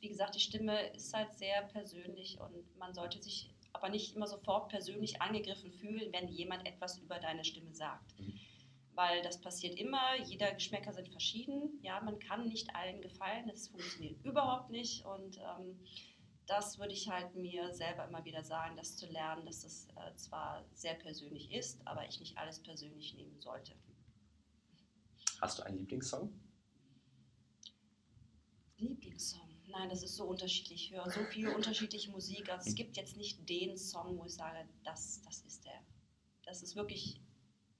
[0.00, 4.26] wie gesagt, die Stimme ist halt sehr persönlich und man sollte sich aber nicht immer
[4.26, 8.18] sofort persönlich angegriffen fühlen, wenn jemand etwas über deine Stimme sagt.
[8.18, 8.40] Mhm.
[8.94, 11.78] Weil das passiert immer, jeder Geschmäcker sind verschieden.
[11.80, 15.04] Ja, man kann nicht allen gefallen, das funktioniert überhaupt nicht.
[15.04, 15.78] Und ähm,
[16.48, 20.12] das würde ich halt mir selber immer wieder sagen, das zu lernen, dass das äh,
[20.16, 23.76] zwar sehr persönlich ist, aber ich nicht alles persönlich nehmen sollte.
[25.40, 26.32] Hast du einen Lieblingssong?
[28.76, 29.48] Lieblingssong?
[29.68, 30.90] Nein, das ist so unterschiedlich.
[30.90, 32.50] Ich höre so viel unterschiedliche Musik.
[32.50, 35.80] Also es gibt jetzt nicht den Song, wo ich sage, das, das ist der.
[36.44, 37.22] Das ist wirklich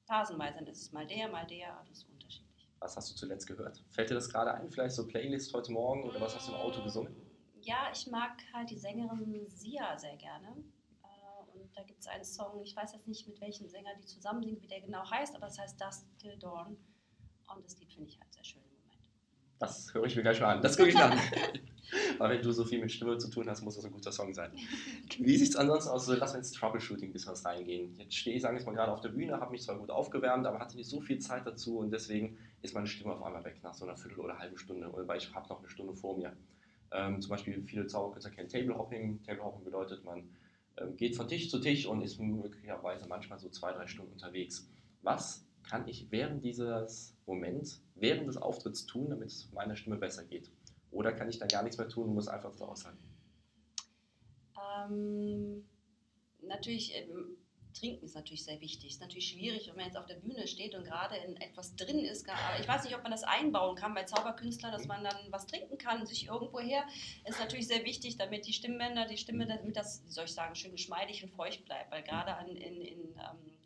[0.07, 0.59] phasenweise.
[0.59, 2.69] Dann ist es mal der, mal der, alles unterschiedlich.
[2.79, 3.85] Was hast du zuletzt gehört?
[3.91, 4.71] Fällt dir das gerade ein?
[4.71, 7.15] Vielleicht so Playlist heute Morgen oder was hast du im Auto gesungen?
[7.61, 10.49] Ja, ich mag halt die Sängerin Sia sehr gerne.
[11.03, 14.07] Äh, und da gibt es einen Song, ich weiß jetzt nicht, mit welchem Sänger die
[14.07, 16.79] zusammen singt, wie der genau heißt, aber es heißt Dust Till Dawn.
[17.55, 19.01] Und das Lied finde ich halt sehr schön im Moment.
[19.59, 20.63] Das höre ich mir gleich mal an.
[20.63, 21.19] Das gucke ich an.
[22.19, 24.33] Weil wenn du so viel mit Stimme zu tun hast, muss das ein guter Song
[24.33, 24.53] sein.
[25.19, 26.07] Wie sieht es ansonsten aus?
[26.07, 27.95] lass uns ins Troubleshooting ein bisschen was reingehen.
[27.97, 30.47] Jetzt stehe ich, sagen wir mal, gerade auf der Bühne, habe mich zwar gut aufgewärmt,
[30.47, 33.59] aber hatte nicht so viel Zeit dazu und deswegen ist meine Stimme auf einmal weg
[33.63, 36.37] nach so einer Viertel oder halben Stunde, weil ich habe noch eine Stunde vor mir.
[36.93, 39.23] Ähm, zum Beispiel viele Zauberkünstler kennen Table Hopping.
[39.23, 40.29] Table Hopping bedeutet, man
[40.77, 44.69] ähm, geht von Tisch zu Tisch und ist möglicherweise manchmal so zwei, drei Stunden unterwegs.
[45.03, 50.25] Was kann ich während dieses Moments, während des Auftritts tun, damit es meiner Stimme besser
[50.25, 50.51] geht?
[50.91, 53.05] Oder kann ich dann gar nichts mehr tun und muss einfach so aushalten?
[54.83, 55.65] Ähm,
[56.43, 57.37] natürlich, ähm,
[57.73, 58.91] Trinken ist natürlich sehr wichtig.
[58.91, 62.01] Ist natürlich schwierig, wenn man jetzt auf der Bühne steht und gerade in etwas drin
[62.01, 62.27] ist.
[62.61, 65.79] Ich weiß nicht, ob man das einbauen kann bei Zauberkünstlern, dass man dann was trinken
[65.79, 66.85] kann, sich irgendwoher.
[67.25, 70.55] Ist natürlich sehr wichtig, damit die Stimmbänder, die Stimme, damit das, wie soll ich sagen,
[70.55, 71.91] schön geschmeidig und feucht bleibt.
[71.91, 73.59] Weil gerade in, in, in ähm,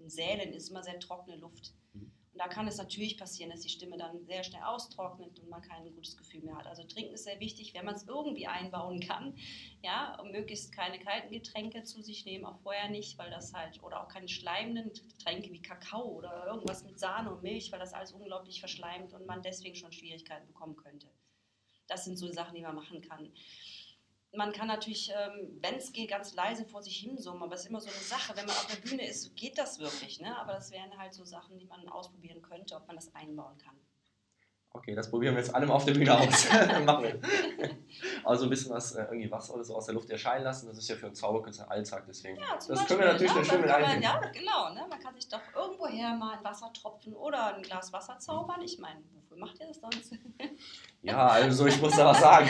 [0.00, 1.74] in Sälen ist immer sehr trockene Luft.
[1.92, 2.12] Mhm.
[2.32, 5.62] Und da kann es natürlich passieren, dass die Stimme dann sehr schnell austrocknet und man
[5.62, 6.66] kein gutes Gefühl mehr hat.
[6.66, 9.36] Also trinken ist sehr wichtig, wenn man es irgendwie einbauen kann.
[9.82, 13.82] Ja, und möglichst keine kalten Getränke zu sich nehmen, auch vorher nicht, weil das halt,
[13.82, 17.92] oder auch keine schleimenden Getränke wie Kakao oder irgendwas mit Sahne und Milch, weil das
[17.92, 21.08] alles unglaublich verschleimt und man deswegen schon Schwierigkeiten bekommen könnte.
[21.88, 23.32] Das sind so Sachen, die man machen kann
[24.32, 27.62] man kann natürlich, ähm, wenn es geht, ganz leise vor sich hin summen, aber es
[27.62, 28.36] ist immer so eine Sache.
[28.36, 30.20] Wenn man auf der Bühne ist, geht das wirklich.
[30.20, 30.36] Ne?
[30.38, 33.76] Aber das wären halt so Sachen, die man ausprobieren könnte, ob man das einbauen kann.
[34.72, 36.48] Okay, das probieren wir jetzt alle mal auf der Bühne aus.
[36.84, 37.20] Machen wir.
[38.24, 40.68] Also ein bisschen was, äh, irgendwie Wasser oder so aus der Luft erscheinen lassen.
[40.68, 42.38] Das ist ja für einen Zauberkünstler Alltag, deswegen.
[42.38, 44.02] Ja, das Beispiel, können wir natürlich ja, schön mit einbringen.
[44.02, 44.72] Ja, genau.
[44.72, 44.86] Ne?
[44.88, 48.60] Man kann sich doch irgendwoher mal ein Wassertropfen oder ein Glas Wasser zaubern.
[48.62, 50.14] Ich meine, wofür macht ihr das sonst?
[51.02, 52.46] Ja, also ich muss da was sagen.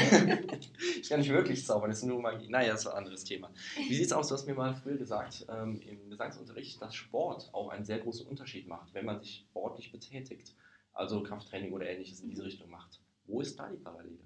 [1.01, 2.49] ich kann nicht wirklich zaubern, das ist nur Magie.
[2.49, 3.49] Naja, das ist ein anderes Thema.
[3.77, 4.27] Wie sieht es aus?
[4.27, 8.27] Du hast mir mal früher gesagt, ähm, im Gesangsunterricht, dass Sport auch einen sehr großen
[8.27, 10.53] Unterschied macht, wenn man sich sportlich betätigt
[10.93, 13.01] also Krafttraining oder ähnliches in diese Richtung macht.
[13.25, 14.19] Wo ist da die Parallele?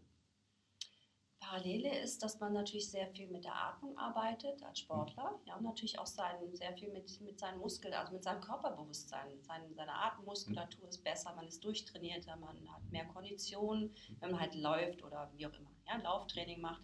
[1.45, 5.39] Parallele ist, dass man natürlich sehr viel mit der Atmung arbeitet als Sportler.
[5.45, 9.29] Ja, und natürlich auch sein, sehr viel mit, mit seinen Muskeln, also mit seinem Körperbewusstsein.
[9.43, 14.55] Sein, seine Atemmuskulatur ist besser, man ist durchtrainierter, man hat mehr Kondition, wenn man halt
[14.55, 16.83] läuft oder wie auch immer, ja, Lauftraining macht.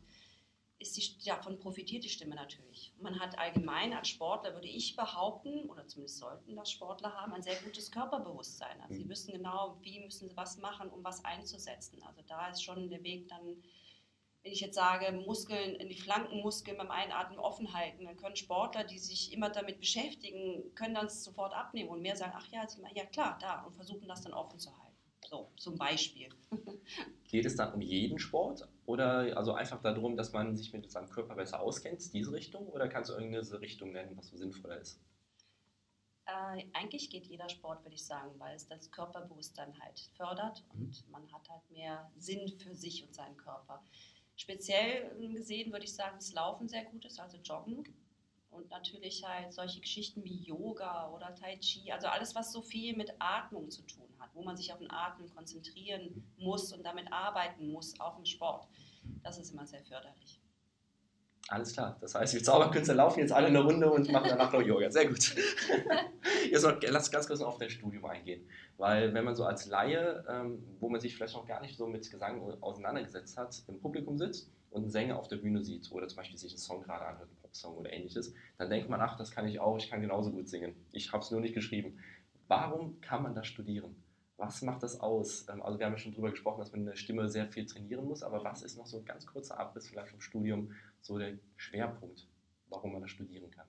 [0.80, 2.92] Ist die, davon profitiert die Stimme natürlich.
[2.98, 7.42] Man hat allgemein als Sportler, würde ich behaupten, oder zumindest sollten das Sportler haben, ein
[7.42, 8.80] sehr gutes Körperbewusstsein.
[8.80, 9.10] Also sie mhm.
[9.10, 12.02] wissen genau, wie müssen sie was machen, um was einzusetzen.
[12.02, 13.62] Also da ist schon der Weg dann
[14.42, 18.84] wenn ich jetzt sage, Muskeln, in die Flankenmuskeln beim Einatmen offen halten, dann können Sportler,
[18.84, 23.04] die sich immer damit beschäftigen, können dann sofort abnehmen und mehr sagen, ach ja, ja
[23.04, 24.89] klar, da und versuchen das dann offen zu halten.
[25.30, 26.28] So, zum Beispiel.
[27.28, 31.08] Geht es dann um jeden Sport oder also einfach darum, dass man sich mit seinem
[31.08, 35.00] Körper besser auskennt, diese Richtung, oder kannst du irgendeine Richtung nennen, was so sinnvoller ist?
[36.26, 40.86] Äh, eigentlich geht jeder Sport, würde ich sagen, weil es das Körperbewusstsein halt fördert mhm.
[40.86, 43.84] und man hat halt mehr Sinn für sich und seinen Körper.
[44.34, 47.84] Speziell gesehen würde ich sagen, dass Laufen sehr gut ist, also Joggen.
[48.50, 52.96] Und natürlich halt solche Geschichten wie Yoga oder Tai Chi, also alles, was so viel
[52.96, 57.12] mit Atmung zu tun hat, wo man sich auf den Atmen konzentrieren muss und damit
[57.12, 58.68] arbeiten muss, auch im Sport.
[59.22, 60.40] Das ist immer sehr förderlich.
[61.50, 61.96] Alles klar.
[62.00, 64.88] Das heißt, wir Zauberkünstler laufen jetzt alle eine Runde und machen danach noch Yoga.
[64.88, 65.34] Sehr gut.
[66.50, 68.48] jetzt noch, lass ganz kurz noch auf dein Studium eingehen.
[68.76, 71.88] Weil wenn man so als Laie, ähm, wo man sich vielleicht noch gar nicht so
[71.88, 76.06] mit Gesang auseinandergesetzt hat, im Publikum sitzt und einen Sänger auf der Bühne sieht oder
[76.06, 79.16] zum Beispiel sich einen Song gerade anhört, einen Popsong oder ähnliches, dann denkt man, ach,
[79.16, 80.76] das kann ich auch, ich kann genauso gut singen.
[80.92, 81.98] Ich habe es nur nicht geschrieben.
[82.46, 83.96] Warum kann man das studieren?
[84.40, 85.46] Was macht das aus?
[85.50, 88.06] Ähm, also wir haben ja schon darüber gesprochen, dass man eine Stimme sehr viel trainieren
[88.06, 90.72] muss, aber was ist noch so ein ganz kurzer Abriss vielleicht vom Studium,
[91.02, 92.26] so der Schwerpunkt,
[92.70, 93.66] warum man das studieren kann?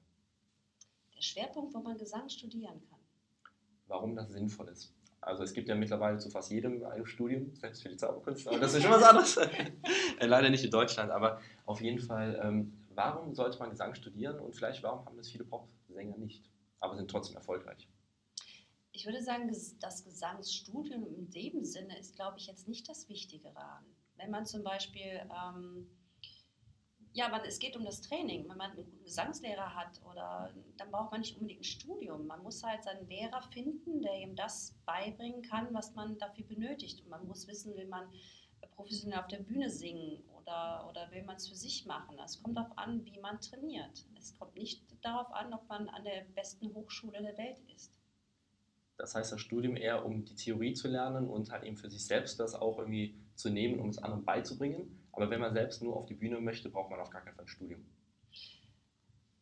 [1.13, 2.99] Der Schwerpunkt, wo man Gesang studieren kann.
[3.87, 4.95] Warum das sinnvoll ist.
[5.19, 8.61] Also es gibt ja mittlerweile zu fast jedem ein Studium, selbst für die Zauberkünstler, aber
[8.61, 9.37] das ist schon was anderes.
[10.19, 14.39] Äh, leider nicht in Deutschland, aber auf jeden Fall, ähm, warum sollte man Gesang studieren
[14.39, 16.47] und vielleicht warum haben das viele Popsänger nicht,
[16.79, 17.89] aber sind trotzdem erfolgreich?
[18.93, 23.51] Ich würde sagen, das Gesangsstudium in dem Sinne ist, glaube ich, jetzt nicht das Wichtige
[23.51, 23.85] daran.
[24.15, 25.87] Wenn man zum Beispiel ähm,
[27.13, 28.47] ja, man, es geht um das Training.
[28.47, 32.27] Wenn man einen guten Gesangslehrer hat, oder dann braucht man nicht unbedingt ein Studium.
[32.27, 37.01] Man muss halt seinen Lehrer finden, der ihm das beibringen kann, was man dafür benötigt.
[37.01, 38.09] Und man muss wissen, will man
[38.75, 42.17] professionell auf der Bühne singen oder, oder will man es für sich machen.
[42.23, 44.05] Es kommt darauf an, wie man trainiert.
[44.17, 48.00] Es kommt nicht darauf an, ob man an der besten Hochschule der Welt ist.
[48.97, 52.05] Das heißt, das Studium eher, um die Theorie zu lernen und halt eben für sich
[52.05, 55.95] selbst das auch irgendwie zu nehmen, um es anderen beizubringen aber wenn man selbst nur
[55.95, 57.85] auf die Bühne möchte, braucht man auf gar keinen Fall ein Studium.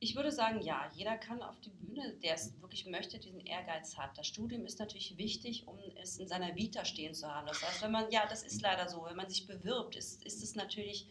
[0.02, 3.98] Ich würde sagen, ja, jeder kann auf die Bühne, der es wirklich möchte, diesen Ehrgeiz
[3.98, 4.18] hat.
[4.18, 7.48] Das Studium ist natürlich wichtig, um es in seiner Vita stehen zu haben.
[7.48, 10.42] Das heißt, wenn man, ja, das ist leider so, wenn man sich bewirbt, ist, ist
[10.42, 11.10] es natürlich,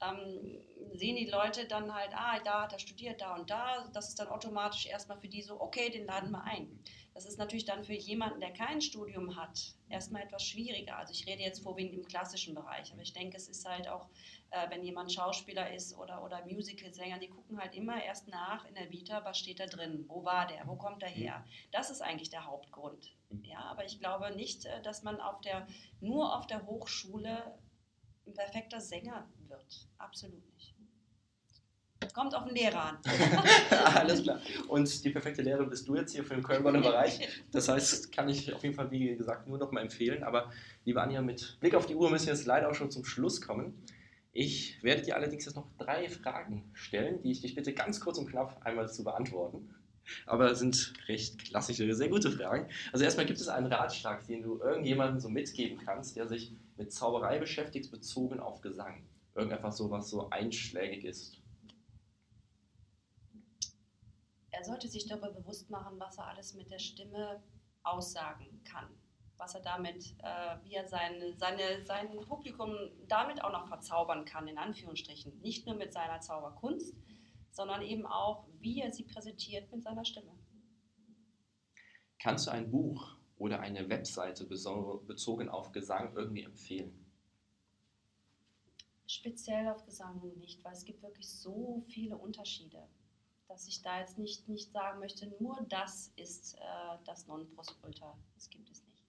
[0.00, 0.60] ähm,
[0.94, 3.88] sehen die Leute dann halt, ah, da hat er studiert, da und da.
[3.92, 6.80] Das ist dann automatisch erstmal für die so, okay, den laden wir ein.
[7.14, 10.96] Das ist natürlich dann für jemanden, der kein Studium hat, erstmal etwas schwieriger.
[10.96, 14.08] Also ich rede jetzt vorwiegend im klassischen Bereich, aber ich denke, es ist halt auch,
[14.50, 18.74] äh, wenn jemand Schauspieler ist oder, oder Musicalsänger, die gucken halt immer erst nach in
[18.74, 21.44] der Vita, was steht da drin, wo war der, wo kommt er her.
[21.70, 23.14] Das ist eigentlich der Hauptgrund.
[23.42, 25.68] Ja, aber ich glaube nicht, äh, dass man auf der,
[26.00, 27.56] nur auf der Hochschule
[28.26, 29.88] ein perfekter Sänger wird.
[29.98, 30.73] Absolut nicht.
[32.14, 32.98] Kommt auf den Lehrer an.
[33.96, 34.40] Alles klar.
[34.68, 37.28] Und die perfekte Lehre bist du jetzt hier für den Köln-Bonner Bereich.
[37.50, 40.22] Das heißt, kann ich auf jeden Fall, wie gesagt, nur noch mal empfehlen.
[40.22, 40.52] Aber
[40.84, 43.40] liebe Anja, mit Blick auf die Uhr müssen wir jetzt leider auch schon zum Schluss
[43.40, 43.74] kommen.
[44.32, 48.16] Ich werde dir allerdings jetzt noch drei Fragen stellen, die ich dich bitte ganz kurz
[48.16, 49.74] und knapp einmal zu beantworten.
[50.26, 52.68] Aber es sind recht klassische, sehr gute Fragen.
[52.92, 56.92] Also erstmal gibt es einen Ratschlag, den du irgendjemandem so mitgeben kannst, der sich mit
[56.92, 59.02] Zauberei beschäftigt, bezogen auf Gesang.
[59.34, 61.40] Irgendetwas so, was so einschlägig ist.
[64.64, 67.42] Er sollte sich darüber bewusst machen, was er alles mit der Stimme
[67.82, 68.88] aussagen kann.
[69.36, 72.74] Was er damit, äh, wie er seine, seine, sein Publikum
[73.06, 75.38] damit auch noch verzaubern kann, in Anführungsstrichen.
[75.42, 76.94] Nicht nur mit seiner Zauberkunst,
[77.50, 80.32] sondern eben auch, wie er sie präsentiert mit seiner Stimme.
[82.18, 87.04] Kannst du ein Buch oder eine Webseite bezogen auf Gesang irgendwie empfehlen?
[89.06, 92.88] Speziell auf Gesang nicht, weil es gibt wirklich so viele Unterschiede
[93.48, 98.16] dass ich da jetzt nicht, nicht sagen möchte, nur das ist äh, das Nonplusultra.
[98.34, 99.02] Das gibt es nicht.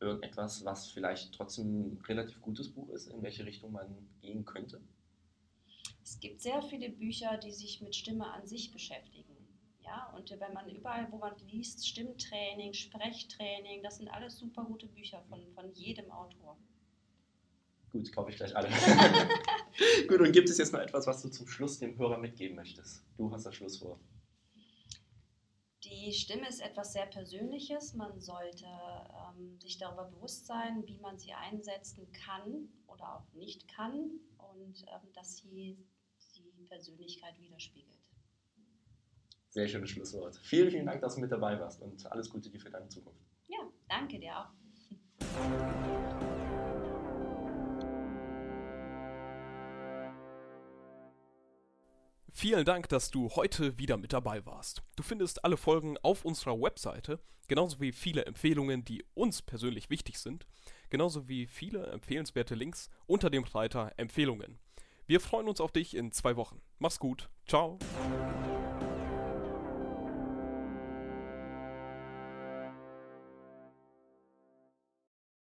[0.00, 4.80] Irgendetwas, was vielleicht trotzdem ein relativ gutes Buch ist, in welche Richtung man gehen könnte?
[6.02, 9.36] Es gibt sehr viele Bücher, die sich mit Stimme an sich beschäftigen.
[9.82, 14.86] Ja, und wenn man überall, wo man liest, Stimmtraining, Sprechtraining, das sind alles super gute
[14.86, 16.56] Bücher von, von jedem Autor.
[17.92, 18.68] Gut, kaufe ich gleich alle.
[20.08, 23.04] Gut, und gibt es jetzt noch etwas, was du zum Schluss dem Hörer mitgeben möchtest?
[23.16, 24.00] Du hast das Schlusswort.
[25.84, 27.94] Die Stimme ist etwas sehr Persönliches.
[27.94, 33.66] Man sollte ähm, sich darüber bewusst sein, wie man sie einsetzen kann oder auch nicht
[33.66, 35.78] kann und ähm, dass sie
[36.36, 37.98] die Persönlichkeit widerspiegelt.
[39.48, 40.36] Sehr schönes Schlusswort.
[40.36, 43.20] Vielen, vielen Dank, dass du mit dabei warst und alles Gute dir für deine Zukunft.
[43.48, 44.50] Ja, danke dir auch.
[52.32, 54.82] Vielen Dank, dass du heute wieder mit dabei warst.
[54.96, 60.18] Du findest alle Folgen auf unserer Webseite, genauso wie viele Empfehlungen, die uns persönlich wichtig
[60.18, 60.46] sind,
[60.90, 64.58] genauso wie viele empfehlenswerte Links unter dem Reiter Empfehlungen.
[65.06, 66.62] Wir freuen uns auf dich in zwei Wochen.
[66.78, 67.28] Mach's gut.
[67.46, 67.78] Ciao.